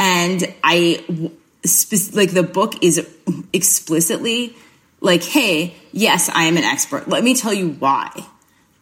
and 0.00 0.54
I 0.64 1.30
spe- 1.64 2.14
like 2.14 2.32
the 2.32 2.42
book 2.42 2.82
is 2.82 3.06
explicitly 3.52 4.56
like, 5.00 5.22
"Hey, 5.22 5.74
yes, 5.92 6.28
I 6.28 6.44
am 6.44 6.56
an 6.56 6.64
expert. 6.64 7.08
Let 7.08 7.24
me 7.24 7.34
tell 7.34 7.52
you 7.52 7.70
why 7.70 8.10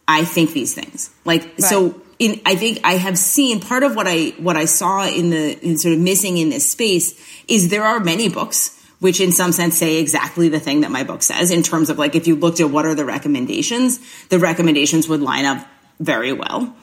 I 0.07 0.23
think 0.25 0.53
these 0.53 0.73
things." 0.73 1.09
Like 1.25 1.59
so. 1.59 2.01
In, 2.19 2.39
I 2.45 2.53
think 2.55 2.81
I 2.83 2.97
have 2.97 3.17
seen 3.17 3.61
part 3.61 3.81
of 3.81 3.95
what 3.95 4.05
I 4.07 4.35
what 4.37 4.55
I 4.55 4.65
saw 4.65 5.07
in 5.07 5.31
the 5.31 5.57
in 5.65 5.79
sort 5.79 5.95
of 5.95 5.99
missing 5.99 6.37
in 6.37 6.49
this 6.49 6.69
space 6.69 7.19
is 7.47 7.69
there 7.69 7.83
are 7.83 7.99
many 7.99 8.29
books 8.29 8.79
which 9.01 9.19
in 9.19 9.31
some 9.31 9.51
sense 9.51 9.75
say 9.75 9.97
exactly 9.97 10.47
the 10.47 10.59
thing 10.59 10.81
that 10.81 10.91
my 10.91 11.03
book 11.03 11.23
says 11.23 11.49
in 11.49 11.63
terms 11.63 11.89
of 11.89 11.97
like 11.97 12.15
if 12.15 12.27
you 12.27 12.35
looked 12.35 12.59
at 12.59 12.69
what 12.69 12.85
are 12.85 12.93
the 12.93 13.03
recommendations, 13.03 13.99
the 14.29 14.37
recommendations 14.37 15.09
would 15.09 15.21
line 15.21 15.45
up 15.45 15.65
very 15.99 16.31
well. 16.31 16.75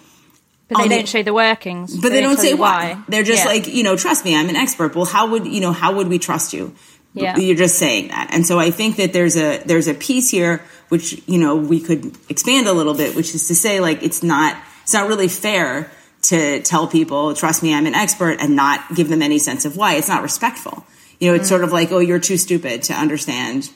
But 0.69 0.79
they 0.79 0.85
On 0.85 0.89
don't 0.91 1.09
show 1.09 1.23
the 1.23 1.33
workings. 1.33 1.97
But 1.97 2.11
they 2.11 2.21
don't 2.21 2.35
tell 2.37 2.45
say 2.45 2.51
you 2.51 2.57
why. 2.59 3.03
They're 3.09 3.23
just 3.23 3.45
Yeah. 3.45 3.51
like, 3.51 3.67
you 3.69 3.83
know, 3.83 3.97
trust 3.97 4.25
me, 4.25 4.37
I'm 4.37 4.49
an 4.51 4.57
expert. 4.57 4.95
Well, 4.95 5.07
how 5.07 5.29
would, 5.31 5.47
you 5.47 5.61
know, 5.61 5.73
how 5.73 5.95
would 5.95 6.09
we 6.09 6.19
trust 6.19 6.53
you? 6.53 6.75
Yeah. 7.15 7.37
You're 7.39 7.57
just 7.57 7.79
saying 7.79 8.09
that. 8.09 8.29
And 8.33 8.47
so 8.47 8.59
I 8.59 8.71
think 8.71 8.97
that 8.97 9.13
there's 9.15 9.37
a 9.37 9.59
there's 9.65 9.89
a 9.89 9.95
piece 9.95 10.31
here 10.31 10.63
which, 10.91 11.21
you 11.27 11.39
know, 11.39 11.57
we 11.57 11.81
could 11.81 12.17
expand 12.29 12.67
a 12.69 12.73
little 12.73 12.95
bit, 12.95 13.17
which 13.17 13.35
is 13.35 13.49
to 13.49 13.55
say 13.55 13.81
like 13.81 14.03
it's 14.03 14.23
not 14.23 14.57
it's 14.83 14.93
not 14.93 15.09
really 15.09 15.29
fair 15.29 15.91
to 16.23 16.61
tell 16.63 16.87
people, 16.87 17.33
trust 17.35 17.63
me, 17.63 17.73
I'm 17.75 17.87
an 17.87 17.95
expert 17.95 18.37
and 18.41 18.55
not 18.55 18.95
give 18.95 19.09
them 19.09 19.23
any 19.23 19.39
sense 19.39 19.65
of 19.65 19.77
why. 19.77 19.95
It's 19.95 20.09
not 20.09 20.23
respectful. 20.23 20.85
You 21.19 21.29
know, 21.31 21.35
it's 21.35 21.47
Mm. 21.47 21.49
sort 21.49 21.65
of 21.65 21.73
like, 21.73 21.91
oh, 21.93 21.99
you're 21.99 22.19
too 22.19 22.37
stupid 22.37 22.83
to 22.85 22.93
understand 22.95 23.71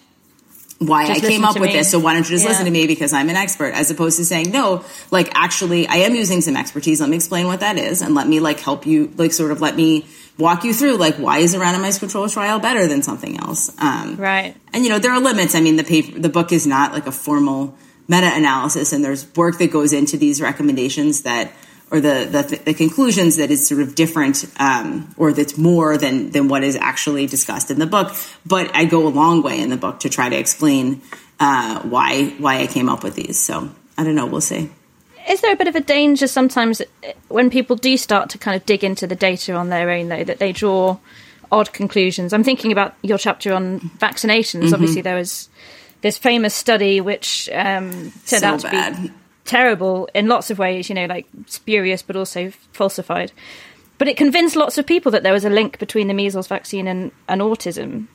why 0.87 1.07
Just 1.07 1.25
I 1.25 1.29
came 1.29 1.45
up 1.45 1.55
with 1.59 1.71
me. 1.71 1.77
this. 1.77 1.91
So 1.91 1.99
why 1.99 2.15
don't 2.15 2.25
you 2.25 2.31
just 2.31 2.45
Yeah. 2.45 2.51
listen 2.51 2.65
to 2.67 2.71
me 2.71 2.87
because 2.87 3.13
I'm 3.13 3.29
an 3.29 3.37
expert, 3.37 3.75
as 3.75 3.91
opposed 3.91 4.17
to 4.19 4.25
saying 4.25 4.51
no. 4.51 4.85
Like 5.11 5.31
actually, 5.35 5.87
I 5.87 5.97
am 5.97 6.15
using 6.15 6.41
some 6.41 6.57
expertise. 6.57 7.01
Let 7.01 7.11
me 7.11 7.17
explain 7.17 7.47
what 7.47 7.61
that 7.61 7.79
is, 7.79 8.03
and 8.03 8.15
let 8.15 8.29
me 8.29 8.41
like 8.41 8.61
help 8.61 8.87
you. 8.87 9.13
Like 9.17 9.33
sort 9.33 9.51
of 9.53 9.61
let 9.61 9.77
me 9.77 10.07
walk 10.39 10.65
you 10.65 10.73
through 10.73 10.97
like 10.97 11.17
why 11.17 11.39
is 11.39 11.55
a 11.55 11.59
randomized 11.59 11.99
control 12.01 12.29
trial 12.29 12.59
better 12.59 12.87
than 12.87 13.03
something 13.03 13.39
else. 13.39 13.71
Um, 13.79 14.17
Right. 14.17 14.55
and 14.73 14.83
you 14.85 14.91
know 14.91 14.99
there 14.99 15.13
are 15.13 15.21
limits. 15.21 15.55
I 15.55 15.61
mean, 15.61 15.77
the 15.77 15.85
paper, 15.85 16.19
the 16.19 16.29
book 16.31 16.53
is 16.53 16.67
not 16.67 16.93
like 16.93 17.07
a 17.07 17.13
formal 17.13 17.77
meta-analysis, 18.09 18.93
and 18.93 19.05
there's 19.05 19.27
work 19.37 19.59
that 19.59 19.71
goes 19.71 19.93
into 19.93 20.17
these 20.17 20.41
recommendations 20.41 21.23
that 21.23 21.53
or 21.93 22.01
the 22.01 22.27
the, 22.31 22.61
the 22.65 22.75
conclusions 22.75 23.37
that 23.37 23.51
is 23.51 23.69
sort 23.69 23.83
of 23.83 23.95
different 23.95 24.45
um, 24.59 25.15
or 25.17 25.33
that's 25.33 25.57
more 25.59 25.99
than 25.99 26.31
than 26.31 26.49
what 26.49 26.65
is 26.65 26.75
actually 26.75 27.27
discussed 27.27 27.71
in 27.71 27.79
the 27.79 27.87
book. 27.87 28.13
But 28.45 28.75
I 28.75 28.87
go 28.87 29.07
a 29.07 29.11
long 29.11 29.43
way 29.43 29.61
in 29.61 29.69
the 29.71 29.77
book 29.77 30.01
to 30.01 30.09
try 30.09 30.29
to 30.31 30.37
explain 30.37 31.03
uh, 31.39 31.83
why 31.83 32.31
why 32.39 32.61
I 32.63 32.67
came 32.67 32.89
up 32.89 33.05
with 33.05 33.15
these. 33.15 33.39
So 33.39 33.69
I 33.97 34.05
don't 34.05 34.15
know. 34.15 34.27
We'll 34.27 34.41
see. 34.41 34.71
Is 35.29 35.41
there 35.41 35.53
a 35.53 35.57
bit 35.57 35.69
of 35.69 35.77
a 35.77 35.81
danger 35.81 36.27
sometimes 36.27 36.81
uh, 36.81 36.85
when 37.29 37.49
people 37.51 37.77
do 37.77 37.97
start 37.97 38.31
to 38.31 38.39
kind 38.39 38.57
of 38.57 38.67
dig 38.67 38.83
into 38.83 39.07
the 39.07 39.15
data 39.15 39.55
on 39.55 39.69
their 39.69 39.89
own, 39.91 40.09
though, 40.09 40.25
that 40.25 40.39
they 40.39 40.51
draw 40.51 40.99
odd 41.53 41.73
conclusions? 41.73 42.33
I'm 42.33 42.43
thinking 42.43 42.73
about 42.73 42.95
your 43.03 43.19
chapter 43.19 43.53
on 43.55 43.79
vaccinations. 43.99 44.65
Mm-hmm. 44.65 44.75
Obviously, 44.75 45.03
there 45.03 45.15
was 45.15 45.49
this 46.01 46.19
famous 46.19 46.55
study 46.55 47.01
which 47.01 47.49
um, 47.53 47.91
turned 48.27 48.43
So 48.43 48.47
out 48.47 48.61
to 48.61 48.71
bad. 48.71 49.03
be 49.03 49.11
terrible 49.45 50.09
in 50.15 50.29
lots 50.29 50.51
of 50.51 50.59
ways, 50.59 50.89
you 50.89 50.95
know, 50.95 51.07
like 51.07 51.27
spurious 51.47 52.03
but 52.03 52.17
also 52.17 52.51
falsified. 52.73 53.33
but 53.99 54.09
it 54.09 54.17
convinced 54.17 54.57
lots 54.57 54.79
of 54.79 54.87
people 54.87 55.13
that 55.13 55.23
there 55.23 55.33
was 55.33 55.45
a 55.45 55.51
link 55.51 55.79
between 55.79 56.09
the 56.09 56.15
measles 56.15 56.47
vaccine 56.49 56.89
and, 56.89 57.13
and 57.29 57.41
autism. 57.41 58.07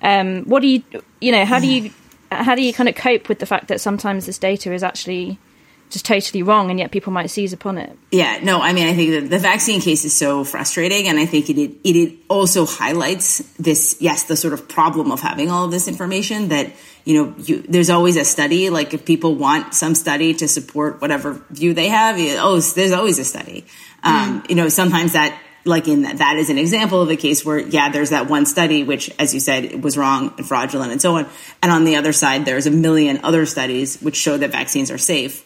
Um, 0.00 0.44
what 0.44 0.60
do 0.60 0.68
you, 0.68 0.82
you 1.20 1.32
know, 1.32 1.44
how 1.44 1.58
do 1.58 1.66
you, 1.66 1.90
how 2.30 2.54
do 2.54 2.62
you 2.62 2.72
kind 2.72 2.88
of 2.88 2.94
cope 2.94 3.28
with 3.28 3.38
the 3.38 3.46
fact 3.46 3.68
that 3.68 3.80
sometimes 3.80 4.26
this 4.26 4.38
data 4.38 4.72
is 4.72 4.82
actually 4.82 5.38
just 5.90 6.04
totally 6.04 6.42
wrong, 6.42 6.70
and 6.70 6.80
yet 6.80 6.90
people 6.90 7.12
might 7.12 7.30
seize 7.30 7.52
upon 7.52 7.78
it? 7.78 7.96
Yeah, 8.10 8.40
no, 8.42 8.60
I 8.60 8.72
mean, 8.72 8.88
I 8.88 8.94
think 8.94 9.10
that 9.12 9.30
the 9.30 9.38
vaccine 9.38 9.80
case 9.80 10.04
is 10.04 10.16
so 10.16 10.42
frustrating, 10.42 11.06
and 11.06 11.18
I 11.18 11.26
think 11.26 11.48
it 11.48 11.58
it, 11.58 11.76
it 11.84 12.18
also 12.28 12.66
highlights 12.66 13.38
this, 13.58 13.96
yes, 14.00 14.24
the 14.24 14.36
sort 14.36 14.52
of 14.52 14.68
problem 14.68 15.12
of 15.12 15.20
having 15.20 15.50
all 15.50 15.64
of 15.64 15.70
this 15.70 15.86
information 15.86 16.48
that 16.48 16.72
you 17.06 17.14
know, 17.14 17.34
you, 17.38 17.62
there's 17.62 17.88
always 17.88 18.16
a 18.16 18.24
study. 18.24 18.68
Like 18.68 18.92
if 18.92 19.04
people 19.06 19.36
want 19.36 19.74
some 19.74 19.94
study 19.94 20.34
to 20.34 20.48
support 20.48 21.00
whatever 21.00 21.40
view 21.50 21.72
they 21.72 21.88
have, 21.88 22.18
you, 22.18 22.36
oh, 22.38 22.60
there's 22.60 22.90
always 22.90 23.20
a 23.20 23.24
study. 23.24 23.64
Um, 24.02 24.42
mm. 24.42 24.50
You 24.50 24.56
know, 24.56 24.68
sometimes 24.68 25.12
that 25.12 25.40
like 25.64 25.86
in 25.86 26.02
that, 26.02 26.18
that 26.18 26.36
is 26.36 26.50
an 26.50 26.58
example 26.58 27.00
of 27.00 27.08
a 27.08 27.16
case 27.16 27.44
where, 27.44 27.60
yeah, 27.60 27.90
there's 27.90 28.10
that 28.10 28.28
one 28.28 28.44
study, 28.44 28.82
which, 28.82 29.08
as 29.20 29.32
you 29.34 29.38
said, 29.38 29.84
was 29.84 29.96
wrong 29.96 30.34
and 30.36 30.46
fraudulent 30.46 30.90
and 30.90 31.00
so 31.00 31.16
on. 31.16 31.28
And 31.62 31.70
on 31.70 31.84
the 31.84 31.94
other 31.94 32.12
side, 32.12 32.44
there's 32.44 32.66
a 32.66 32.72
million 32.72 33.20
other 33.22 33.46
studies 33.46 34.00
which 34.00 34.16
show 34.16 34.36
that 34.36 34.50
vaccines 34.50 34.90
are 34.90 34.98
safe. 34.98 35.44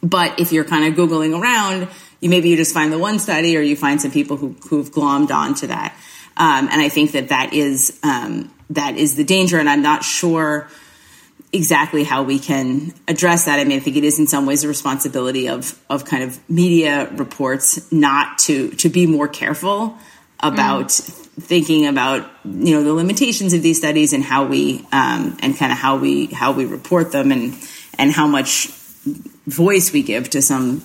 But 0.00 0.38
if 0.38 0.52
you're 0.52 0.64
kind 0.64 0.86
of 0.86 0.98
Googling 0.98 1.40
around, 1.40 1.88
you 2.20 2.30
maybe 2.30 2.50
you 2.50 2.56
just 2.56 2.72
find 2.72 2.92
the 2.92 2.98
one 2.98 3.18
study 3.18 3.56
or 3.56 3.60
you 3.60 3.74
find 3.74 4.00
some 4.00 4.12
people 4.12 4.36
who, 4.36 4.54
who've 4.68 4.90
glommed 4.92 5.32
onto 5.32 5.66
that. 5.66 5.96
Um, 6.36 6.68
and 6.70 6.80
I 6.80 6.88
think 6.88 7.12
that 7.12 7.30
that 7.30 7.52
is, 7.52 7.98
um, 8.04 8.52
that 8.70 8.96
is 8.96 9.16
the 9.16 9.24
danger. 9.24 9.58
And 9.58 9.68
I'm 9.68 9.82
not 9.82 10.04
sure, 10.04 10.68
exactly 11.52 12.04
how 12.04 12.22
we 12.22 12.38
can 12.38 12.92
address 13.06 13.46
that. 13.46 13.58
I 13.58 13.64
mean, 13.64 13.78
I 13.78 13.80
think 13.80 13.96
it 13.96 14.04
is 14.04 14.18
in 14.18 14.26
some 14.26 14.46
ways 14.46 14.64
a 14.64 14.68
responsibility 14.68 15.48
of 15.48 15.78
of 15.88 16.04
kind 16.04 16.22
of 16.22 16.38
media 16.50 17.08
reports 17.12 17.90
not 17.90 18.38
to 18.40 18.70
to 18.70 18.88
be 18.88 19.06
more 19.06 19.28
careful 19.28 19.96
about 20.40 20.86
mm. 20.86 21.12
thinking 21.42 21.86
about 21.86 22.30
you 22.44 22.74
know 22.74 22.82
the 22.82 22.92
limitations 22.92 23.52
of 23.52 23.62
these 23.62 23.78
studies 23.78 24.12
and 24.12 24.22
how 24.22 24.44
we 24.44 24.86
um, 24.92 25.36
and 25.40 25.56
kind 25.56 25.72
of 25.72 25.78
how 25.78 25.96
we 25.96 26.26
how 26.26 26.52
we 26.52 26.64
report 26.64 27.12
them 27.12 27.32
and 27.32 27.54
and 27.98 28.12
how 28.12 28.26
much 28.26 28.68
voice 29.46 29.92
we 29.92 30.02
give 30.02 30.28
to 30.30 30.42
some 30.42 30.82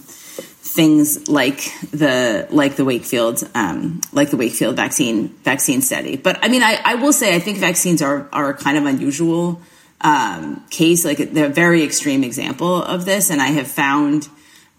things 0.74 1.30
like 1.30 1.72
the 1.92 2.48
like 2.50 2.76
the 2.76 2.86
Wakefield 2.86 3.44
um, 3.54 4.02
like 4.12 4.32
the 4.32 4.38
Wakefield 4.38 4.76
vaccine 4.76 5.30
vaccine 5.44 5.82
study. 5.82 6.18
But 6.18 6.44
I 6.44 6.48
mean, 6.48 6.64
I, 6.64 6.80
I 6.84 6.96
will 6.96 7.14
say 7.14 7.36
I 7.36 7.40
think 7.40 7.60
vaccines 7.60 8.02
are 8.02 8.28
are 8.32 8.54
kind 8.54 8.78
of 8.78 8.86
unusual 8.86 9.62
um, 10.04 10.64
case, 10.70 11.06
like 11.06 11.18
they're 11.18 11.46
a 11.46 11.50
very 11.50 11.84
extreme 11.84 12.24
example 12.24 12.84
of 12.84 13.06
this. 13.06 13.30
And 13.30 13.42
I 13.42 13.48
have 13.48 13.68
found, 13.68 14.28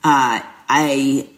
uh, 0.05 0.41
I, 0.69 1.29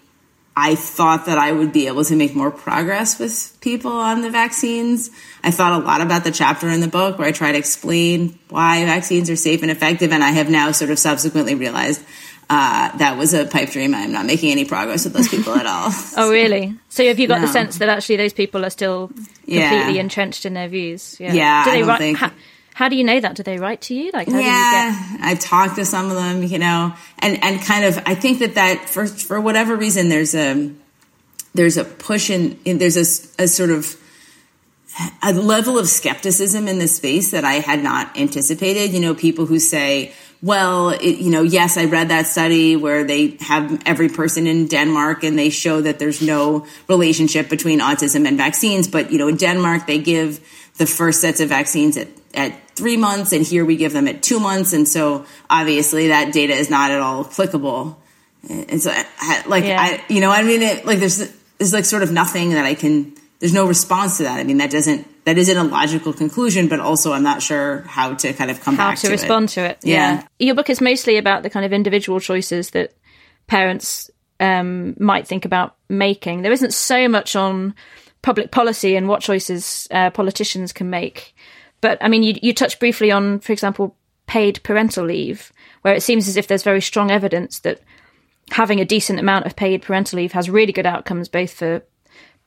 I 0.56 0.74
thought 0.74 1.26
that 1.26 1.38
I 1.38 1.52
would 1.52 1.72
be 1.72 1.86
able 1.86 2.04
to 2.04 2.16
make 2.16 2.34
more 2.34 2.50
progress 2.50 3.18
with 3.18 3.56
people 3.60 3.92
on 3.92 4.22
the 4.22 4.30
vaccines. 4.30 5.10
I 5.44 5.50
thought 5.50 5.80
a 5.80 5.84
lot 5.84 6.00
about 6.00 6.24
the 6.24 6.32
chapter 6.32 6.68
in 6.68 6.80
the 6.80 6.88
book 6.88 7.18
where 7.18 7.28
I 7.28 7.32
try 7.32 7.52
to 7.52 7.58
explain 7.58 8.38
why 8.48 8.84
vaccines 8.84 9.30
are 9.30 9.36
safe 9.36 9.62
and 9.62 9.70
effective. 9.70 10.12
And 10.12 10.24
I 10.24 10.30
have 10.30 10.50
now 10.50 10.72
sort 10.72 10.90
of 10.90 10.98
subsequently 10.98 11.54
realized 11.54 12.02
uh, 12.48 12.96
that 12.98 13.16
was 13.16 13.34
a 13.34 13.44
pipe 13.44 13.70
dream. 13.70 13.94
I'm 13.94 14.12
not 14.12 14.26
making 14.26 14.52
any 14.52 14.64
progress 14.64 15.04
with 15.04 15.14
those 15.14 15.28
people 15.28 15.54
at 15.54 15.66
all. 15.66 15.90
oh, 16.16 16.30
really? 16.30 16.76
So 16.88 17.04
have 17.04 17.18
you 17.18 17.26
got 17.26 17.40
no. 17.40 17.46
the 17.46 17.52
sense 17.52 17.78
that 17.78 17.88
actually 17.88 18.16
those 18.16 18.32
people 18.32 18.64
are 18.64 18.70
still 18.70 19.08
completely 19.08 19.56
yeah. 19.56 20.00
entrenched 20.00 20.46
in 20.46 20.54
their 20.54 20.68
views? 20.68 21.18
Yeah. 21.18 21.32
yeah 21.32 21.64
Do 21.64 21.70
they 21.72 21.80
don't 21.82 21.98
think. 21.98 22.18
Ha- 22.18 22.32
how 22.74 22.90
do 22.90 22.96
you 22.96 23.04
know 23.04 23.18
that? 23.18 23.34
Do 23.36 23.42
they 23.42 23.56
write 23.58 23.80
to 23.82 23.94
you? 23.94 24.10
Like, 24.12 24.28
yeah, 24.28 24.36
get- 24.36 25.20
I 25.22 25.34
talked 25.34 25.76
to 25.76 25.86
some 25.86 26.10
of 26.10 26.16
them, 26.16 26.42
you 26.42 26.58
know, 26.58 26.92
and 27.20 27.42
and 27.42 27.60
kind 27.62 27.86
of, 27.86 27.98
I 28.04 28.14
think 28.14 28.40
that 28.40 28.56
that 28.56 28.90
for 28.90 29.06
for 29.06 29.40
whatever 29.40 29.74
reason, 29.74 30.10
there's 30.10 30.34
a 30.34 30.70
there's 31.54 31.78
a 31.78 31.84
push 31.84 32.28
in, 32.28 32.58
in 32.66 32.76
there's 32.76 32.96
a, 32.96 33.44
a 33.44 33.48
sort 33.48 33.70
of 33.70 33.96
a 35.22 35.32
level 35.32 35.78
of 35.78 35.88
skepticism 35.88 36.68
in 36.68 36.78
this 36.78 36.96
space 36.96 37.30
that 37.30 37.44
I 37.44 37.54
had 37.54 37.82
not 37.82 38.16
anticipated. 38.16 38.92
You 38.92 39.00
know, 39.00 39.14
people 39.14 39.46
who 39.46 39.58
say, 39.58 40.12
well, 40.46 40.90
it, 40.90 41.18
you 41.18 41.30
know, 41.30 41.42
yes, 41.42 41.76
I 41.76 41.86
read 41.86 42.08
that 42.08 42.26
study 42.26 42.76
where 42.76 43.04
they 43.04 43.36
have 43.40 43.82
every 43.84 44.08
person 44.08 44.46
in 44.46 44.68
Denmark 44.68 45.24
and 45.24 45.36
they 45.36 45.50
show 45.50 45.80
that 45.82 45.98
there's 45.98 46.22
no 46.22 46.66
relationship 46.88 47.48
between 47.48 47.80
autism 47.80 48.26
and 48.28 48.38
vaccines. 48.38 48.88
But, 48.88 49.10
you 49.10 49.18
know, 49.18 49.28
in 49.28 49.36
Denmark, 49.36 49.86
they 49.86 49.98
give 49.98 50.40
the 50.78 50.86
first 50.86 51.20
sets 51.20 51.40
of 51.40 51.48
vaccines 51.48 51.96
at 51.96 52.08
at 52.36 52.52
three 52.76 52.98
months, 52.98 53.32
and 53.32 53.46
here 53.46 53.64
we 53.64 53.76
give 53.76 53.94
them 53.94 54.06
at 54.06 54.22
two 54.22 54.38
months. 54.38 54.74
And 54.74 54.86
so 54.86 55.24
obviously 55.48 56.08
that 56.08 56.34
data 56.34 56.52
is 56.52 56.68
not 56.68 56.90
at 56.90 57.00
all 57.00 57.24
applicable. 57.24 57.96
And 58.48 58.80
so, 58.80 58.90
like, 59.46 59.64
yeah. 59.64 59.80
I, 59.80 60.04
you 60.12 60.20
know, 60.20 60.30
I 60.30 60.42
mean, 60.42 60.60
it, 60.60 60.84
like, 60.84 60.98
there's, 60.98 61.32
there's 61.58 61.72
like 61.72 61.86
sort 61.86 62.02
of 62.02 62.12
nothing 62.12 62.50
that 62.50 62.66
I 62.66 62.74
can, 62.74 63.14
there's 63.40 63.54
no 63.54 63.66
response 63.66 64.18
to 64.18 64.24
that. 64.24 64.38
I 64.38 64.44
mean, 64.44 64.58
that 64.58 64.70
doesn't, 64.70 65.08
that 65.26 65.36
isn't 65.36 65.56
a 65.56 65.64
logical 65.64 66.12
conclusion, 66.12 66.68
but 66.68 66.78
also 66.78 67.12
I'm 67.12 67.24
not 67.24 67.42
sure 67.42 67.80
how 67.82 68.14
to 68.14 68.32
kind 68.32 68.48
of 68.48 68.60
come 68.60 68.76
how 68.76 68.90
back 68.90 68.98
to, 68.98 69.08
it. 69.08 69.10
How 69.10 69.16
to 69.16 69.22
respond 69.22 69.44
it. 69.46 69.52
to 69.54 69.60
it. 69.64 69.78
Yeah. 69.82 70.12
yeah. 70.14 70.26
Your 70.38 70.54
book 70.54 70.70
is 70.70 70.80
mostly 70.80 71.16
about 71.16 71.42
the 71.42 71.50
kind 71.50 71.66
of 71.66 71.72
individual 71.72 72.20
choices 72.20 72.70
that 72.70 72.94
parents 73.48 74.08
um, 74.38 74.94
might 75.00 75.26
think 75.26 75.44
about 75.44 75.74
making. 75.88 76.42
There 76.42 76.52
isn't 76.52 76.72
so 76.72 77.08
much 77.08 77.34
on 77.34 77.74
public 78.22 78.52
policy 78.52 78.94
and 78.94 79.08
what 79.08 79.20
choices 79.20 79.88
uh, 79.90 80.10
politicians 80.10 80.72
can 80.72 80.90
make. 80.90 81.34
But 81.80 81.98
I 82.00 82.06
mean, 82.06 82.22
you, 82.22 82.34
you 82.40 82.54
touched 82.54 82.78
briefly 82.78 83.10
on, 83.10 83.40
for 83.40 83.52
example, 83.52 83.96
paid 84.26 84.62
parental 84.62 85.04
leave, 85.04 85.52
where 85.82 85.94
it 85.94 86.04
seems 86.04 86.28
as 86.28 86.36
if 86.36 86.46
there's 86.46 86.62
very 86.62 86.80
strong 86.80 87.10
evidence 87.10 87.58
that 87.60 87.80
having 88.52 88.78
a 88.78 88.84
decent 88.84 89.18
amount 89.18 89.46
of 89.46 89.56
paid 89.56 89.82
parental 89.82 90.18
leave 90.18 90.32
has 90.32 90.48
really 90.48 90.72
good 90.72 90.86
outcomes 90.86 91.28
both 91.28 91.52
for 91.52 91.82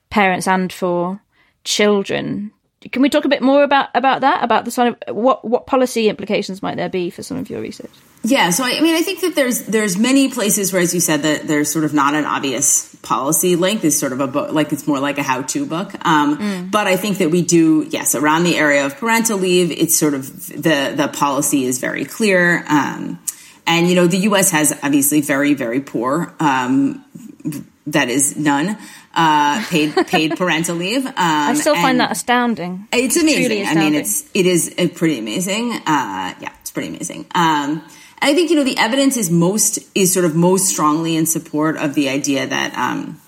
parents 0.10 0.48
and 0.48 0.72
for 0.72 1.22
children. 1.66 2.54
Can 2.92 3.02
we 3.02 3.10
talk 3.10 3.26
a 3.26 3.30
bit 3.30 3.42
more 3.42 3.64
about, 3.64 3.90
about 3.94 4.22
that? 4.22 4.42
About 4.42 4.64
the 4.64 4.72
sort 4.72 4.96
of 5.08 5.16
what 5.16 5.44
what 5.44 5.68
policy 5.68 6.08
implications 6.08 6.62
might 6.62 6.78
there 6.78 6.88
be 6.88 7.10
for 7.10 7.24
some 7.24 7.38
of 7.38 7.50
your 7.50 7.60
research? 7.60 7.92
Yeah, 8.24 8.50
so 8.52 8.64
I, 8.64 8.78
I 8.78 8.82
mean, 8.82 8.96
I 8.96 9.02
think 9.02 9.22
that 9.22 9.36
there's 9.36 9.66
there's 9.66 9.98
many 9.98 10.30
places 10.30 10.72
where, 10.72 10.82
as 10.82 10.94
you 10.94 11.02
said, 11.02 11.24
that 11.24 11.48
there's 11.48 11.72
sort 11.72 11.84
of 11.84 11.94
not 11.94 12.16
an 12.16 12.26
obvious 12.26 12.96
policy 13.02 13.58
link. 13.58 13.84
Is 13.84 14.00
sort 14.00 14.14
of 14.14 14.22
a 14.22 14.28
book, 14.28 14.54
like 14.54 14.72
it's 14.72 14.88
more 14.88 15.00
like 15.00 15.18
a 15.18 15.24
how-to 15.24 15.66
book. 15.66 15.94
Um, 16.06 16.38
mm. 16.38 16.72
But 16.72 16.88
I 16.88 16.96
think 16.96 17.18
that 17.18 17.32
we 17.32 17.42
do, 17.42 17.86
yes, 17.90 18.16
around 18.16 18.44
the 18.46 18.58
area 18.58 18.86
of 18.86 18.96
parental 18.98 19.38
leave, 19.38 19.72
it's 19.72 19.98
sort 19.98 20.14
of 20.14 20.48
the 20.48 20.94
the 20.96 21.10
policy 21.14 21.66
is 21.66 21.80
very 21.80 22.06
clear. 22.06 22.66
Um, 22.68 23.20
and 23.68 23.90
you 23.90 23.96
know, 23.96 24.08
the 24.08 24.20
U.S. 24.20 24.52
has 24.52 24.78
obviously 24.84 25.20
very 25.20 25.54
very 25.54 25.82
poor. 25.82 26.34
Um, 26.40 27.04
that 27.88 28.10
is 28.10 28.38
none 28.38 28.78
uh, 29.14 29.66
paid 29.70 29.96
paid 30.08 30.38
parental 30.38 30.76
leave. 30.76 31.06
Um, 31.06 31.14
I 31.18 31.54
still 31.56 31.76
find 31.76 32.00
that 32.00 32.12
astounding. 32.12 32.88
It's 32.92 33.16
amazing. 33.16 33.62
Astounding. 33.62 33.78
I 33.78 33.90
mean, 33.90 33.96
it's 33.96 34.30
it 34.34 34.46
is 34.46 34.74
pretty 34.96 35.20
amazing. 35.20 35.74
Uh, 35.74 36.34
yeah, 36.40 36.54
it's 36.62 36.72
pretty 36.72 36.90
amazing. 36.90 37.26
Um, 37.34 37.84
I 38.22 38.34
think 38.34 38.50
you 38.50 38.56
know 38.56 38.64
the 38.64 38.78
evidence 38.78 39.18
is 39.18 39.32
most 39.32 39.80
is 39.96 40.14
sort 40.14 40.26
of 40.26 40.36
most 40.36 40.68
strongly 40.68 41.16
in 41.16 41.26
support 41.26 41.78
of 41.78 41.96
the 41.96 42.10
idea 42.10 42.46
that 42.46 42.78
um, 42.78 43.20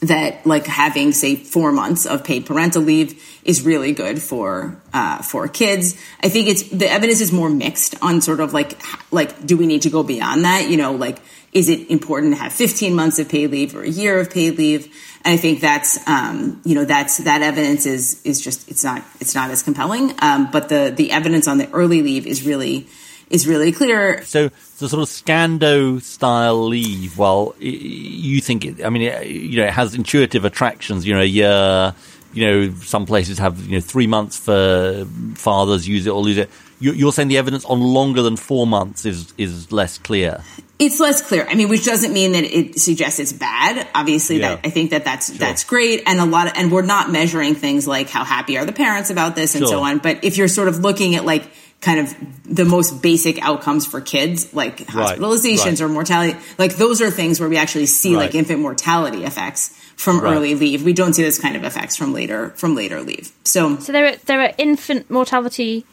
that 0.00 0.46
like 0.46 0.66
having 0.66 1.12
say 1.12 1.34
four 1.34 1.72
months 1.72 2.06
of 2.06 2.22
paid 2.22 2.46
parental 2.46 2.82
leave 2.82 3.22
is 3.44 3.62
really 3.62 3.92
good 3.92 4.22
for 4.22 4.80
uh, 4.92 5.22
for 5.22 5.48
kids. 5.48 6.00
I 6.22 6.28
think 6.28 6.48
it's 6.48 6.62
the 6.70 6.88
evidence 6.88 7.20
is 7.20 7.32
more 7.32 7.50
mixed 7.50 7.96
on 8.00 8.20
sort 8.20 8.40
of 8.40 8.52
like 8.52 8.80
like 9.10 9.44
do 9.44 9.56
we 9.56 9.66
need 9.66 9.82
to 9.82 9.90
go 9.90 10.02
beyond 10.02 10.44
that? 10.44 10.68
You 10.68 10.76
know, 10.76 10.92
like 10.92 11.18
is 11.52 11.68
it 11.68 11.90
important 11.90 12.34
to 12.34 12.40
have 12.40 12.52
15 12.52 12.94
months 12.94 13.18
of 13.18 13.28
paid 13.28 13.50
leave 13.50 13.74
or 13.74 13.82
a 13.82 13.88
year 13.88 14.20
of 14.20 14.30
paid 14.30 14.58
leave? 14.58 14.84
And 15.24 15.34
I 15.34 15.36
think 15.36 15.60
that's 15.60 16.06
um, 16.06 16.60
you 16.64 16.76
know 16.76 16.84
that's 16.84 17.18
that 17.18 17.42
evidence 17.42 17.84
is 17.84 18.22
is 18.22 18.40
just 18.40 18.70
it's 18.70 18.84
not 18.84 19.02
it's 19.20 19.34
not 19.34 19.50
as 19.50 19.64
compelling. 19.64 20.14
Um, 20.20 20.50
but 20.52 20.68
the 20.68 20.92
the 20.94 21.10
evidence 21.10 21.48
on 21.48 21.58
the 21.58 21.68
early 21.72 22.02
leave 22.02 22.26
is 22.26 22.46
really 22.46 22.86
is 23.30 23.46
really 23.46 23.72
clear. 23.72 24.24
So 24.24 24.48
the 24.78 24.88
sort 24.88 25.02
of 25.02 25.08
Scando 25.08 26.00
style 26.00 26.66
leave, 26.66 27.18
well, 27.18 27.54
you 27.58 28.40
think 28.40 28.64
it, 28.64 28.84
I 28.84 28.90
mean, 28.90 29.02
it, 29.02 29.26
you 29.26 29.60
know, 29.60 29.66
it 29.66 29.72
has 29.72 29.94
intuitive 29.94 30.44
attractions, 30.44 31.06
you 31.06 31.14
know, 31.14 31.20
a 31.20 31.24
year, 31.24 31.94
you 32.32 32.46
know, 32.46 32.74
some 32.76 33.06
places 33.06 33.38
have, 33.38 33.64
you 33.66 33.76
know, 33.76 33.80
three 33.80 34.06
months 34.06 34.38
for 34.38 35.06
fathers 35.34 35.86
use 35.86 36.06
it 36.06 36.10
or 36.10 36.20
lose 36.20 36.38
it. 36.38 36.50
You're 36.80 37.10
saying 37.10 37.26
the 37.26 37.38
evidence 37.38 37.64
on 37.64 37.80
longer 37.80 38.22
than 38.22 38.36
four 38.36 38.64
months 38.64 39.04
is, 39.04 39.34
is 39.36 39.72
less 39.72 39.98
clear. 39.98 40.44
It's 40.78 41.00
less 41.00 41.26
clear. 41.26 41.44
I 41.48 41.56
mean, 41.56 41.68
which 41.68 41.84
doesn't 41.84 42.12
mean 42.12 42.32
that 42.32 42.44
it 42.44 42.78
suggests 42.78 43.18
it's 43.18 43.32
bad. 43.32 43.88
Obviously, 43.96 44.38
yeah. 44.38 44.54
that 44.54 44.60
I 44.64 44.70
think 44.70 44.90
that 44.90 45.04
that's 45.04 45.26
sure. 45.26 45.36
that's 45.36 45.64
great, 45.64 46.04
and 46.06 46.20
a 46.20 46.24
lot 46.24 46.46
of, 46.46 46.52
and 46.54 46.70
we're 46.70 46.82
not 46.82 47.10
measuring 47.10 47.56
things 47.56 47.88
like 47.88 48.08
how 48.08 48.22
happy 48.22 48.58
are 48.58 48.64
the 48.64 48.72
parents 48.72 49.10
about 49.10 49.34
this 49.34 49.56
and 49.56 49.62
sure. 49.62 49.72
so 49.72 49.80
on. 49.82 49.98
But 49.98 50.22
if 50.22 50.36
you're 50.36 50.46
sort 50.46 50.68
of 50.68 50.78
looking 50.78 51.16
at 51.16 51.24
like 51.24 51.50
kind 51.80 52.00
of 52.00 52.14
the 52.44 52.64
most 52.64 53.02
basic 53.02 53.40
outcomes 53.42 53.86
for 53.86 54.00
kids, 54.00 54.52
like 54.52 54.78
hospitalizations 54.78 55.58
right, 55.58 55.66
right. 55.66 55.80
or 55.80 55.88
mortality. 55.88 56.38
Like 56.58 56.76
those 56.76 57.00
are 57.00 57.10
things 57.10 57.38
where 57.40 57.48
we 57.48 57.56
actually 57.56 57.86
see 57.86 58.14
right. 58.14 58.22
like 58.22 58.34
infant 58.34 58.60
mortality 58.60 59.24
effects 59.24 59.68
from 59.96 60.20
early 60.20 60.54
leave. 60.54 60.82
We 60.84 60.92
don't 60.92 61.12
see 61.12 61.22
this 61.22 61.38
kind 61.38 61.56
of 61.56 61.64
effects 61.64 61.96
from 61.96 62.12
later 62.12 62.50
from 62.50 62.74
later 62.74 63.00
leave. 63.00 63.32
So, 63.44 63.78
so 63.78 63.92
there 63.92 64.06
are 64.06 64.16
there 64.16 64.40
are 64.40 64.52
infant 64.58 65.10
mortality 65.10 65.84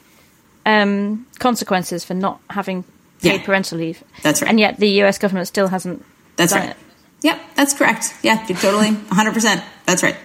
um, 0.65 1.28
consequences 1.39 2.04
for 2.04 2.13
not 2.13 2.39
having 2.50 2.84
paid 3.21 3.39
yeah, 3.41 3.45
parental 3.45 3.78
leave. 3.78 4.04
That's 4.24 4.41
right. 4.41 4.50
And 4.50 4.60
yet 4.60 4.78
the 4.78 4.89
U.S. 5.02 5.17
government 5.17 5.48
still 5.48 5.67
hasn't. 5.67 6.04
That's 6.36 6.54
right. 6.54 6.71
It. 6.71 6.78
Yep, 7.21 7.41
that's 7.56 7.74
correct. 7.74 8.13
Yeah, 8.21 8.45
you're 8.48 8.58
totally 8.58 8.89
100%. 8.89 9.63
That's 9.86 10.04
right. 10.04 10.15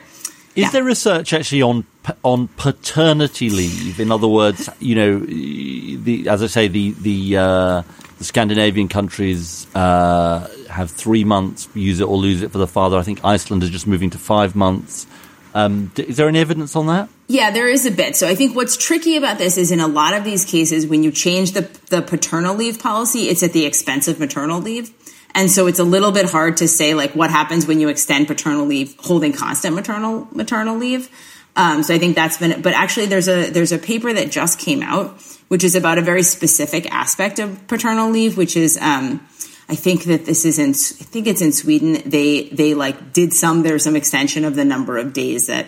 Is 0.61 0.66
Yeah. 0.66 0.70
there 0.73 0.85
research 0.85 1.33
actually 1.33 1.62
on 1.62 1.85
on 2.23 2.49
paternity 2.57 3.51
leave? 3.51 4.01
In 4.01 4.11
other 4.12 4.29
words, 4.29 4.68
you 4.81 4.94
know, 4.94 5.18
the 5.18 6.29
as 6.29 6.42
I 6.42 6.46
say, 6.46 6.68
the 6.68 6.94
the, 7.01 7.37
uh, 7.37 7.83
the 8.18 8.25
Scandinavian 8.25 8.88
countries 8.88 9.66
uh, 9.75 10.46
have 10.68 10.90
three 10.90 11.25
months, 11.25 11.68
use 11.75 12.01
it 12.01 12.05
or 12.09 12.16
lose 12.16 12.42
it 12.42 12.51
for 12.53 12.59
the 12.59 12.66
father. 12.66 12.96
I 12.99 13.03
think 13.03 13.25
Iceland 13.25 13.62
is 13.62 13.70
just 13.70 13.87
moving 13.87 14.11
to 14.11 14.18
five 14.18 14.55
months. 14.55 15.07
Um, 15.53 15.90
is 15.96 16.16
there 16.16 16.29
any 16.29 16.38
evidence 16.38 16.77
on 16.77 16.87
that? 16.87 17.09
Yeah, 17.27 17.51
there 17.51 17.66
is 17.68 17.85
a 17.85 17.90
bit. 17.90 18.14
So 18.16 18.29
I 18.29 18.37
think 18.37 18.55
what's 18.55 18.77
tricky 18.77 19.16
about 19.16 19.38
this 19.38 19.57
is 19.59 19.73
in 19.73 19.81
a 19.81 19.88
lot 19.88 20.14
of 20.14 20.23
these 20.23 20.44
cases, 20.44 20.87
when 20.87 21.03
you 21.03 21.11
change 21.11 21.53
the, 21.53 21.62
the 21.88 22.03
paternal 22.03 22.55
leave 22.55 22.79
policy, 22.79 23.23
it's 23.29 23.42
at 23.42 23.53
the 23.53 23.66
expense 23.66 24.07
of 24.07 24.20
maternal 24.20 24.61
leave. 24.61 24.92
And 25.35 25.51
so 25.51 25.66
it's 25.66 25.79
a 25.79 25.85
little 25.85 26.12
bit 26.12 26.31
hard 26.31 26.59
to 26.59 26.69
say 26.69 26.95
like 26.95 27.14
what 27.14 27.31
happens 27.31 27.66
when 27.66 27.81
you 27.81 27.88
extend 27.88 28.27
paternal 28.27 28.66
leave, 28.66 28.97
holding 28.99 29.33
constant 29.33 29.75
maternal 29.75 30.29
maternal 30.33 30.77
leave. 30.77 31.09
Um, 31.57 31.83
so 31.83 31.95
I 31.95 31.99
think 31.99 32.14
that's 32.14 32.38
been. 32.38 32.62
But 32.62 32.75
actually, 32.75 33.07
there's 33.07 33.29
a 33.29 33.51
there's 33.51 33.73
a 33.73 33.79
paper 33.79 34.12
that 34.12 34.31
just 34.31 34.59
came 34.59 34.83
out, 34.83 35.21
which 35.49 35.64
is 35.64 35.75
about 35.75 35.99
a 35.99 36.03
very 36.03 36.23
specific 36.23 36.93
aspect 36.93 37.38
of 37.38 37.66
paternal 37.69 38.11
leave, 38.11 38.37
which 38.37 38.57
is. 38.57 38.79
Um, 38.79 39.27
I 39.69 39.77
think 39.77 40.03
that 40.05 40.27
this 40.27 40.45
is 40.45 40.59
in. 40.59 40.71
I 40.71 41.05
think 41.05 41.29
it's 41.29 41.40
in 41.40 41.53
Sweden. 41.53 42.03
They 42.05 42.49
they 42.49 42.75
like 42.75 43.12
did 43.12 43.33
some. 43.33 43.62
There's 43.62 43.85
some 43.85 43.95
extension 43.95 44.45
of 44.45 44.57
the 44.57 44.64
number 44.64 44.99
of 44.99 45.12
days 45.12 45.47
that 45.47 45.66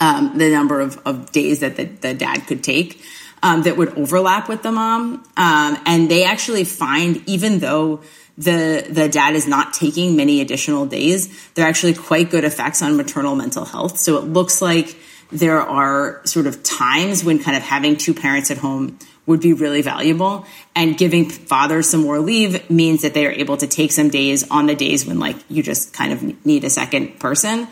um, 0.00 0.38
the 0.38 0.50
number 0.50 0.80
of, 0.80 0.98
of 1.06 1.30
days 1.32 1.60
that 1.60 1.76
the, 1.76 1.84
the 1.84 2.14
dad 2.14 2.46
could 2.46 2.64
take 2.64 3.02
um, 3.42 3.62
that 3.62 3.76
would 3.76 3.96
overlap 3.98 4.48
with 4.48 4.62
the 4.62 4.72
mom. 4.72 5.24
Um, 5.36 5.78
and 5.84 6.10
they 6.10 6.24
actually 6.24 6.64
find, 6.64 7.22
even 7.28 7.58
though 7.58 8.00
the 8.36 8.86
the 8.88 9.08
dad 9.08 9.34
is 9.34 9.46
not 9.46 9.72
taking 9.72 10.16
many 10.16 10.40
additional 10.40 10.86
days, 10.86 11.52
there 11.54 11.64
are 11.64 11.68
actually 11.68 11.94
quite 11.94 12.30
good 12.30 12.44
effects 12.44 12.82
on 12.82 12.96
maternal 12.96 13.36
mental 13.36 13.64
health. 13.64 13.98
So 13.98 14.18
it 14.18 14.24
looks 14.24 14.60
like 14.60 14.96
there 15.30 15.60
are 15.60 16.20
sort 16.26 16.46
of 16.46 16.62
times 16.62 17.24
when 17.24 17.38
kind 17.38 17.56
of 17.56 17.62
having 17.62 17.96
two 17.96 18.14
parents 18.14 18.50
at 18.50 18.58
home 18.58 18.98
would 19.26 19.40
be 19.40 19.52
really 19.52 19.82
valuable. 19.82 20.46
And 20.76 20.98
giving 20.98 21.30
fathers 21.30 21.88
some 21.88 22.02
more 22.02 22.18
leave 22.18 22.68
means 22.68 23.02
that 23.02 23.14
they 23.14 23.26
are 23.26 23.32
able 23.32 23.56
to 23.56 23.66
take 23.66 23.92
some 23.92 24.10
days 24.10 24.48
on 24.50 24.66
the 24.66 24.74
days 24.74 25.06
when 25.06 25.18
like 25.18 25.36
you 25.48 25.62
just 25.62 25.92
kind 25.92 26.12
of 26.12 26.44
need 26.44 26.64
a 26.64 26.70
second 26.70 27.18
person 27.18 27.68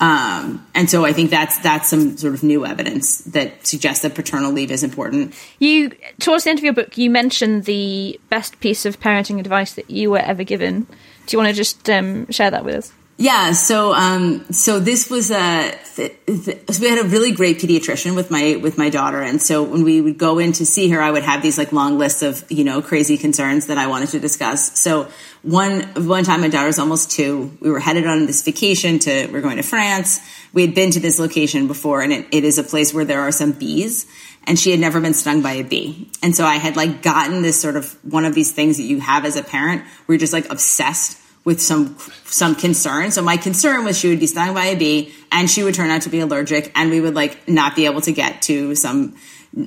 um, 0.00 0.64
and 0.74 0.88
so 0.88 1.04
I 1.04 1.12
think 1.12 1.30
that's 1.30 1.58
that's 1.58 1.88
some 1.88 2.16
sort 2.16 2.34
of 2.34 2.42
new 2.42 2.64
evidence 2.64 3.18
that 3.22 3.66
suggests 3.66 4.02
that 4.02 4.14
paternal 4.14 4.52
leave 4.52 4.70
is 4.70 4.84
important. 4.84 5.34
You 5.58 5.90
towards 6.20 6.44
the 6.44 6.50
end 6.50 6.58
of 6.60 6.64
your 6.64 6.72
book, 6.72 6.96
you 6.96 7.10
mentioned 7.10 7.64
the 7.64 8.20
best 8.28 8.60
piece 8.60 8.86
of 8.86 9.00
parenting 9.00 9.40
advice 9.40 9.74
that 9.74 9.90
you 9.90 10.10
were 10.10 10.18
ever 10.18 10.44
given. 10.44 10.86
Do 11.26 11.36
you 11.36 11.38
want 11.38 11.50
to 11.50 11.54
just 11.54 11.90
um, 11.90 12.30
share 12.30 12.50
that 12.50 12.64
with 12.64 12.76
us? 12.76 12.92
Yeah, 13.20 13.50
so 13.50 13.92
um, 13.94 14.44
so 14.52 14.78
this 14.78 15.10
was 15.10 15.32
a 15.32 15.76
th- 15.96 16.16
th- 16.24 16.70
so 16.70 16.80
we 16.80 16.88
had 16.88 17.04
a 17.04 17.08
really 17.08 17.32
great 17.32 17.58
pediatrician 17.58 18.14
with 18.14 18.30
my 18.30 18.60
with 18.62 18.78
my 18.78 18.90
daughter, 18.90 19.20
and 19.20 19.42
so 19.42 19.64
when 19.64 19.82
we 19.82 20.00
would 20.00 20.18
go 20.18 20.38
in 20.38 20.52
to 20.52 20.64
see 20.64 20.88
her, 20.90 21.02
I 21.02 21.10
would 21.10 21.24
have 21.24 21.42
these 21.42 21.58
like 21.58 21.72
long 21.72 21.98
lists 21.98 22.22
of 22.22 22.44
you 22.48 22.62
know 22.62 22.80
crazy 22.80 23.18
concerns 23.18 23.66
that 23.66 23.76
I 23.76 23.88
wanted 23.88 24.10
to 24.10 24.20
discuss. 24.20 24.78
So 24.78 25.08
one 25.42 25.80
one 26.06 26.22
time, 26.22 26.42
my 26.42 26.48
daughter 26.48 26.68
was 26.68 26.78
almost 26.78 27.10
two. 27.10 27.58
We 27.60 27.72
were 27.72 27.80
headed 27.80 28.06
on 28.06 28.26
this 28.26 28.42
vacation 28.42 29.00
to 29.00 29.26
we 29.26 29.36
are 29.36 29.42
going 29.42 29.56
to 29.56 29.64
France. 29.64 30.20
We 30.52 30.62
had 30.62 30.76
been 30.76 30.92
to 30.92 31.00
this 31.00 31.18
location 31.18 31.66
before, 31.66 32.02
and 32.02 32.12
it, 32.12 32.26
it 32.30 32.44
is 32.44 32.58
a 32.58 32.62
place 32.62 32.94
where 32.94 33.04
there 33.04 33.22
are 33.22 33.32
some 33.32 33.50
bees. 33.50 34.06
And 34.46 34.56
she 34.56 34.70
had 34.70 34.78
never 34.78 35.00
been 35.00 35.12
stung 35.12 35.42
by 35.42 35.54
a 35.54 35.64
bee. 35.64 36.08
And 36.22 36.34
so 36.34 36.44
I 36.44 36.54
had 36.54 36.76
like 36.76 37.02
gotten 37.02 37.42
this 37.42 37.60
sort 37.60 37.76
of 37.76 37.92
one 38.04 38.24
of 38.24 38.34
these 38.34 38.52
things 38.52 38.76
that 38.76 38.84
you 38.84 39.00
have 39.00 39.24
as 39.24 39.36
a 39.36 39.42
parent 39.42 39.82
where 40.06 40.14
you're 40.14 40.20
just 40.20 40.32
like 40.32 40.50
obsessed 40.50 41.18
with 41.48 41.62
some 41.62 41.96
some 42.26 42.54
concern. 42.54 43.10
So 43.10 43.22
my 43.22 43.38
concern 43.38 43.86
was 43.86 43.98
she 43.98 44.10
would 44.10 44.20
be 44.20 44.26
stung 44.26 44.52
by 44.52 44.66
a 44.66 44.76
bee 44.76 45.14
and 45.32 45.50
she 45.50 45.62
would 45.62 45.74
turn 45.74 45.88
out 45.88 46.02
to 46.02 46.10
be 46.10 46.20
allergic 46.20 46.70
and 46.76 46.90
we 46.90 47.00
would 47.00 47.14
like 47.14 47.48
not 47.48 47.74
be 47.74 47.86
able 47.86 48.02
to 48.02 48.12
get 48.12 48.42
to 48.42 48.74
some 48.74 49.16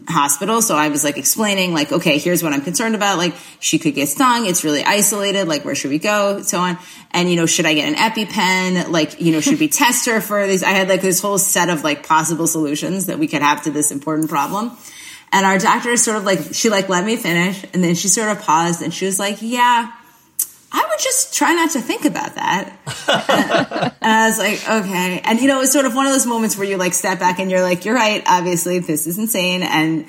hospital. 0.08 0.62
So 0.62 0.76
I 0.76 0.90
was 0.90 1.04
like 1.04 1.18
explaining 1.18 1.74
like, 1.74 1.92
okay, 1.92 2.20
here's 2.20 2.44
what 2.44 2.54
I'm 2.54 2.62
concerned 2.62 2.94
about. 2.94 3.18
Like 3.18 3.34
she 3.60 3.80
could 3.80 3.96
get 3.96 4.10
stung. 4.10 4.46
It's 4.46 4.64
really 4.64 4.84
isolated. 4.84 5.48
Like 5.48 5.66
where 5.66 5.74
should 5.74 5.90
we 5.90 5.98
go? 5.98 6.44
So 6.44 6.60
on. 6.60 6.78
And 7.10 7.32
you 7.32 7.36
know, 7.36 7.48
should 7.48 7.66
I 7.66 7.74
get 7.74 7.90
an 7.92 7.96
EpiPen? 7.96 8.92
Like, 8.92 9.20
you 9.20 9.32
know, 9.32 9.42
should 9.42 9.60
we 9.60 9.68
test 9.82 10.06
her 10.06 10.22
for 10.22 10.46
these? 10.46 10.62
I 10.62 10.70
had 10.70 10.88
like 10.88 11.02
this 11.02 11.20
whole 11.20 11.40
set 11.40 11.70
of 11.70 11.84
like 11.84 12.06
possible 12.06 12.46
solutions 12.46 13.08
that 13.08 13.18
we 13.18 13.28
could 13.28 13.42
have 13.42 13.64
to 13.64 13.72
this 13.72 13.92
important 13.92 14.30
problem. 14.30 14.72
And 15.34 15.48
our 15.48 15.58
doctor 15.58 15.98
sort 15.98 16.18
of 16.18 16.26
like, 16.26 16.54
she 16.54 16.70
like 16.70 16.90
let 16.90 17.04
me 17.04 17.16
finish 17.16 17.66
and 17.74 17.84
then 17.84 17.96
she 17.96 18.08
sort 18.08 18.30
of 18.30 18.40
paused 18.44 18.84
and 18.84 18.94
she 18.94 19.08
was 19.08 19.18
like, 19.18 19.38
yeah, 19.42 19.92
I 20.74 20.86
would 20.90 21.00
just 21.00 21.34
try 21.34 21.54
not 21.54 21.72
to 21.72 21.82
think 21.82 22.06
about 22.06 22.36
that. 22.36 22.78
and 23.08 23.96
I 24.02 24.28
was 24.28 24.40
like, 24.40 24.86
okay. 24.86 25.22
And 25.24 25.40
you 25.42 25.48
know, 25.48 25.58
it 25.58 25.62
was 25.62 25.72
sort 25.72 25.86
of 25.86 25.96
one 25.96 26.06
of 26.06 26.14
those 26.14 26.26
moments 26.26 26.58
where 26.58 26.68
you 26.68 26.78
like 26.78 26.94
step 26.94 27.20
back 27.20 27.40
and 27.40 27.52
you're 27.52 27.62
like, 27.62 27.84
you're 27.84 27.96
right. 27.96 28.24
Obviously, 28.26 28.80
this 28.80 29.06
is 29.06 29.18
insane. 29.18 29.64
And, 29.64 30.06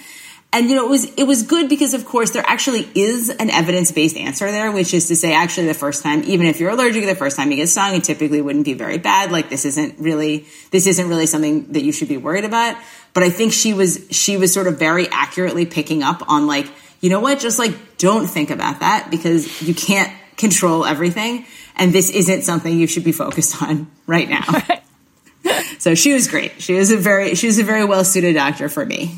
and 0.53 0.69
you 0.69 0.77
know, 0.77 0.87
it 0.87 0.91
was, 0.91 1.15
it 1.15 1.25
was 1.25 1.43
good 1.43 1.69
because 1.69 1.95
of 1.95 2.05
course 2.05 2.31
there 2.31 2.45
actually 2.47 2.89
is 2.95 3.29
an 3.29 3.51
evidence-based 3.51 4.17
answer 4.17 4.53
there, 4.53 4.71
which 4.71 4.95
is 4.95 5.09
to 5.09 5.17
say 5.17 5.35
actually 5.35 5.67
the 5.67 5.75
first 5.75 6.05
time, 6.05 6.23
even 6.25 6.47
if 6.47 6.61
you're 6.61 6.71
allergic 6.71 7.07
the 7.07 7.17
first 7.17 7.37
time 7.37 7.51
you 7.51 7.57
get 7.57 7.69
stung, 7.69 7.97
it 7.97 8.05
typically 8.05 8.41
wouldn't 8.41 8.65
be 8.65 8.75
very 8.75 8.99
bad. 8.99 9.33
Like 9.33 9.51
this 9.51 9.65
isn't 9.65 9.99
really, 9.99 10.47
this 10.71 10.87
isn't 10.87 11.09
really 11.09 11.27
something 11.27 11.73
that 11.73 11.83
you 11.83 11.91
should 11.91 12.09
be 12.09 12.19
worried 12.19 12.45
about. 12.45 12.77
But 13.15 13.25
I 13.25 13.31
think 13.31 13.53
she 13.53 13.75
was, 13.75 14.07
she 14.13 14.37
was 14.37 14.55
sort 14.55 14.69
of 14.69 14.79
very 14.79 15.09
accurately 15.09 15.67
picking 15.67 16.05
up 16.05 16.23
on 16.31 16.47
like, 16.47 16.67
you 17.01 17.11
know 17.11 17.19
what? 17.19 17.41
Just 17.41 17.59
like 17.59 17.99
don't 17.99 18.29
think 18.29 18.51
about 18.51 18.81
that 18.81 19.09
because 19.11 19.61
you 19.61 19.75
can't 19.75 20.13
control 20.37 20.85
everything. 20.85 21.47
And 21.77 21.93
this 21.93 22.11
isn't 22.11 22.43
something 22.43 22.79
you 22.79 22.87
should 22.87 23.05
be 23.05 23.13
focused 23.13 23.63
on 23.63 23.91
right 24.07 24.29
now. 24.29 24.45
so 25.79 25.95
she 25.95 26.13
was 26.13 26.29
great. 26.29 26.61
She 26.61 26.75
was 26.75 26.91
a 26.91 26.97
very, 26.97 27.35
she 27.35 27.47
was 27.47 27.59
a 27.59 27.65
very 27.65 27.85
well 27.85 28.05
suited 28.05 28.35
doctor 28.35 28.69
for 28.69 28.85
me. 28.85 29.17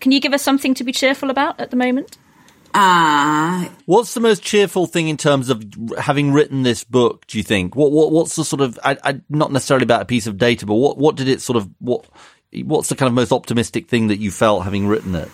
Can 0.00 0.12
you 0.12 0.20
give 0.20 0.32
us 0.32 0.42
something 0.42 0.74
to 0.74 0.84
be 0.84 0.92
cheerful 0.92 1.30
about 1.30 1.60
at 1.60 1.70
the 1.70 1.76
moment? 1.76 2.18
Uh, 2.74 3.68
What's 3.84 4.14
the 4.14 4.20
most 4.20 4.42
cheerful 4.42 4.86
thing 4.86 5.08
in 5.08 5.18
terms 5.18 5.50
of 5.50 5.62
having 5.98 6.32
written 6.32 6.62
this 6.62 6.84
book? 6.84 7.26
Do 7.26 7.36
you 7.36 7.44
think? 7.44 7.76
What 7.76 7.92
what 7.92 8.10
what's 8.10 8.34
the 8.34 8.44
sort 8.44 8.62
of 8.62 8.78
I, 8.82 8.96
I, 9.04 9.20
not 9.28 9.52
necessarily 9.52 9.84
about 9.84 10.02
a 10.02 10.06
piece 10.06 10.26
of 10.26 10.38
data, 10.38 10.64
but 10.64 10.74
what 10.74 10.96
what 10.96 11.16
did 11.16 11.28
it 11.28 11.42
sort 11.42 11.58
of 11.58 11.68
what 11.80 12.06
what's 12.64 12.88
the 12.88 12.96
kind 12.96 13.08
of 13.08 13.14
most 13.14 13.30
optimistic 13.30 13.88
thing 13.88 14.08
that 14.08 14.18
you 14.18 14.30
felt 14.30 14.64
having 14.64 14.86
written 14.86 15.14
it? 15.14 15.28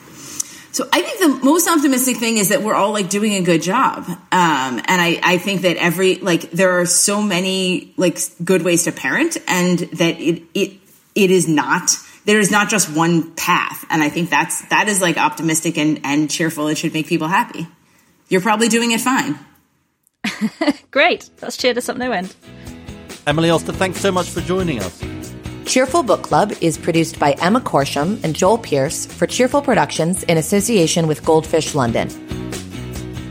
So 0.79 0.89
I 0.93 1.03
think 1.03 1.19
the 1.19 1.45
most 1.45 1.67
optimistic 1.67 2.19
thing 2.19 2.39
is 2.39 2.51
that 2.51 2.63
we're 2.63 2.77
all 2.77 2.93
like 2.93 3.11
doing 3.11 3.35
a 3.35 3.43
good 3.43 3.63
job. 3.63 4.05
Um, 4.07 4.21
and 4.31 4.85
I, 4.87 5.19
I 5.25 5.39
think 5.39 5.63
that 5.63 5.77
every, 5.77 6.15
like, 6.15 6.53
there 6.53 6.79
are 6.79 6.87
so 6.87 7.21
many 7.21 7.93
like 7.97 8.21
good 8.45 8.63
ways 8.63 8.85
to 8.85 8.93
parent 8.93 9.39
and 9.49 9.81
that 9.81 10.21
it, 10.21 10.45
it, 10.55 10.75
it 11.17 11.33
is 11.33 11.49
not, 11.49 11.91
there 12.27 12.39
is 12.39 12.53
not 12.53 12.69
just 12.69 12.95
one 12.95 13.35
path. 13.35 13.85
And 13.91 14.01
I 14.01 14.09
think 14.09 14.31
that's, 14.31 14.69
that 14.69 14.87
is 14.87 15.03
like 15.03 15.17
optimistic 15.17 15.79
and, 15.79 15.99
and 16.05 16.31
cheerful. 16.31 16.69
It 16.69 16.79
should 16.79 16.95
make 16.95 17.09
people 17.09 17.27
happy. 17.27 17.67
You're 18.29 18.41
probably 18.41 18.69
doing 18.69 18.93
it 18.93 19.01
fine. 19.01 19.37
Great. 20.93 21.29
That's 21.39 21.57
cheered 21.57 21.77
us 21.77 21.89
up 21.89 21.97
no 21.97 22.13
end. 22.13 22.37
Emily 23.27 23.51
Oster, 23.51 23.73
thanks 23.73 23.99
so 23.99 24.13
much 24.13 24.31
for 24.31 24.43
joining 24.43 24.79
us. 24.79 25.03
Cheerful 25.69 26.03
Book 26.03 26.23
Club 26.23 26.55
is 26.63 26.79
produced 26.79 27.19
by 27.19 27.33
Emma 27.43 27.61
Corsham 27.61 28.19
and 28.25 28.35
Joel 28.35 28.57
Pierce 28.57 29.05
for 29.05 29.27
Cheerful 29.27 29.61
Productions 29.61 30.23
in 30.23 30.39
association 30.39 31.07
with 31.07 31.23
Goldfish 31.27 31.75
London. 31.75 32.09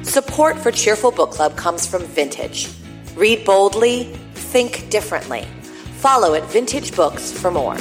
Support 0.03 0.59
for 0.59 0.71
Cheerful 0.71 1.09
Book 1.09 1.31
Club 1.31 1.57
comes 1.57 1.87
from 1.87 2.03
Vintage. 2.03 2.69
Read 3.15 3.43
boldly, 3.43 4.03
think 4.35 4.87
differently. 4.91 5.47
Follow 5.97 6.35
at 6.35 6.43
Vintage 6.51 6.95
Books 6.95 7.31
for 7.31 7.49
more. 7.49 7.75